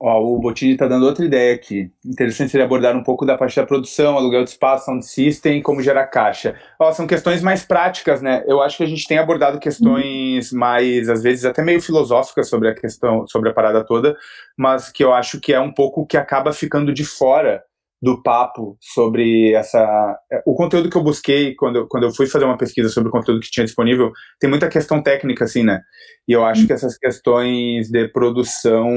[0.01, 1.91] Ó, o Botini está dando outra ideia aqui.
[2.07, 5.83] Interessante seria abordar um pouco da parte da produção, aluguel de espaço, sound system, como
[5.83, 6.55] gerar caixa.
[6.79, 8.45] Ó, são questões mais práticas, né?
[8.47, 12.69] Eu acho que a gente tem abordado questões mais, às vezes, até meio filosóficas sobre
[12.69, 14.16] a questão, sobre a parada toda,
[14.57, 17.65] mas que eu acho que é um pouco que acaba ficando de fora
[18.01, 20.16] do papo sobre essa.
[20.47, 23.41] O conteúdo que eu busquei quando, quando eu fui fazer uma pesquisa sobre o conteúdo
[23.41, 25.81] que tinha disponível, tem muita questão técnica, assim, né?
[26.27, 28.89] E eu acho que essas questões de produção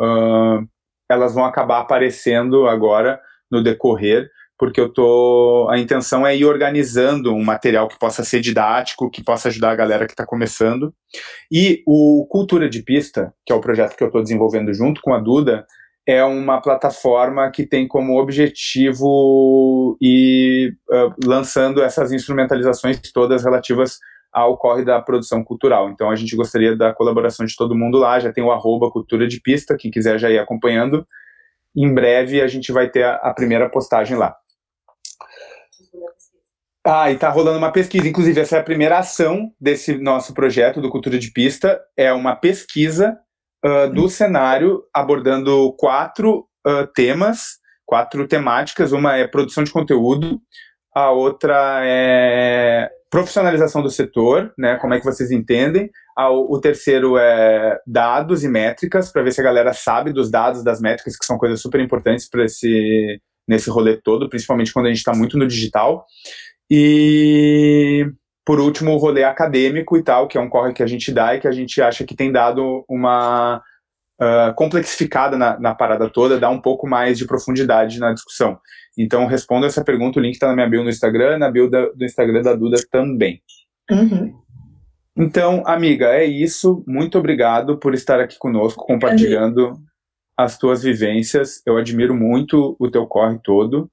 [0.00, 0.66] uh,
[1.10, 3.20] elas vão acabar aparecendo agora
[3.50, 4.28] no decorrer,
[4.58, 5.68] porque eu tô.
[5.70, 9.76] A intenção é ir organizando um material que possa ser didático, que possa ajudar a
[9.76, 10.92] galera que está começando.
[11.50, 15.14] E o Cultura de Pista, que é o projeto que eu estou desenvolvendo junto com
[15.14, 15.64] a Duda,
[16.08, 23.98] é uma plataforma que tem como objetivo ir uh, lançando essas instrumentalizações todas relativas
[24.32, 25.90] ao corre da produção cultural.
[25.90, 29.28] Então a gente gostaria da colaboração de todo mundo lá, já tem o arroba cultura
[29.28, 31.06] de pista, quem quiser já ir acompanhando.
[31.76, 34.34] Em breve a gente vai ter a, a primeira postagem lá.
[36.86, 38.08] Ah, e tá rolando uma pesquisa.
[38.08, 41.78] Inclusive, essa é a primeira ação desse nosso projeto do Cultura de Pista.
[41.94, 43.18] É uma pesquisa
[43.64, 48.92] uh, do cenário, abordando quatro uh, temas, quatro temáticas.
[48.92, 50.40] Uma é produção de conteúdo,
[50.94, 54.76] a outra é profissionalização do setor, né?
[54.76, 55.90] Como é que vocês entendem?
[56.48, 60.80] O terceiro é dados e métricas, para ver se a galera sabe dos dados, das
[60.80, 64.98] métricas, que são coisas super importantes para esse nesse rolê todo, principalmente quando a gente
[64.98, 66.04] está muito no digital.
[66.70, 68.04] E
[68.48, 71.34] por último, o rolê acadêmico e tal, que é um corre que a gente dá
[71.34, 73.62] e que a gente acha que tem dado uma
[74.18, 78.58] uh, complexificada na, na, parada toda, dá um pouco mais de profundidade na discussão.
[78.96, 81.90] Então, respondo essa pergunta, o link está na minha bio no Instagram, na bio da,
[81.90, 83.42] do Instagram da Duda também.
[83.90, 84.32] Uhum.
[85.14, 86.82] Então, amiga, é isso.
[86.86, 89.78] Muito obrigado por estar aqui conosco, compartilhando
[90.34, 91.60] as tuas vivências.
[91.66, 93.90] Eu admiro muito o teu corre todo.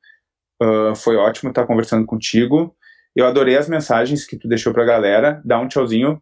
[0.64, 2.73] Uh, foi ótimo estar conversando contigo.
[3.15, 5.41] Eu adorei as mensagens que tu deixou pra galera.
[5.45, 6.21] Dá um tchauzinho.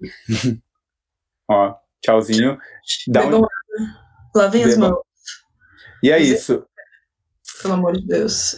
[1.48, 2.58] Ó, tchauzinho.
[3.08, 3.46] Dá um...
[4.34, 4.98] Lavem as mãos.
[6.02, 6.66] E é isso.
[7.62, 8.56] Pelo amor de Deus.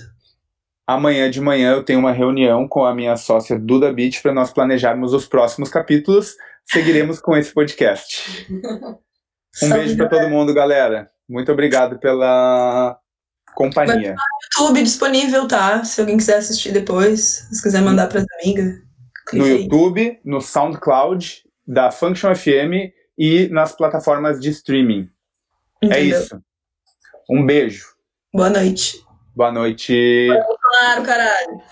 [0.87, 4.53] Amanhã de manhã eu tenho uma reunião com a minha sócia Duda Beach para nós
[4.53, 6.35] planejarmos os próximos capítulos.
[6.65, 8.47] Seguiremos com esse podcast.
[9.61, 11.11] Um beijo para todo mundo, galera.
[11.29, 12.97] Muito obrigado pela
[13.59, 14.15] companhia.
[14.15, 15.83] no YouTube disponível, tá?
[15.83, 18.81] Se alguém quiser assistir depois, se quiser mandar para as amigas.
[19.33, 19.63] No aí.
[19.63, 25.11] YouTube, no SoundCloud, da Function FM e nas plataformas de streaming.
[25.83, 26.19] É Entendeu?
[26.19, 26.43] É isso.
[27.29, 27.87] Um beijo.
[28.33, 29.05] Boa noite.
[29.35, 30.29] Boa noite.
[30.29, 31.63] Claro, caralho.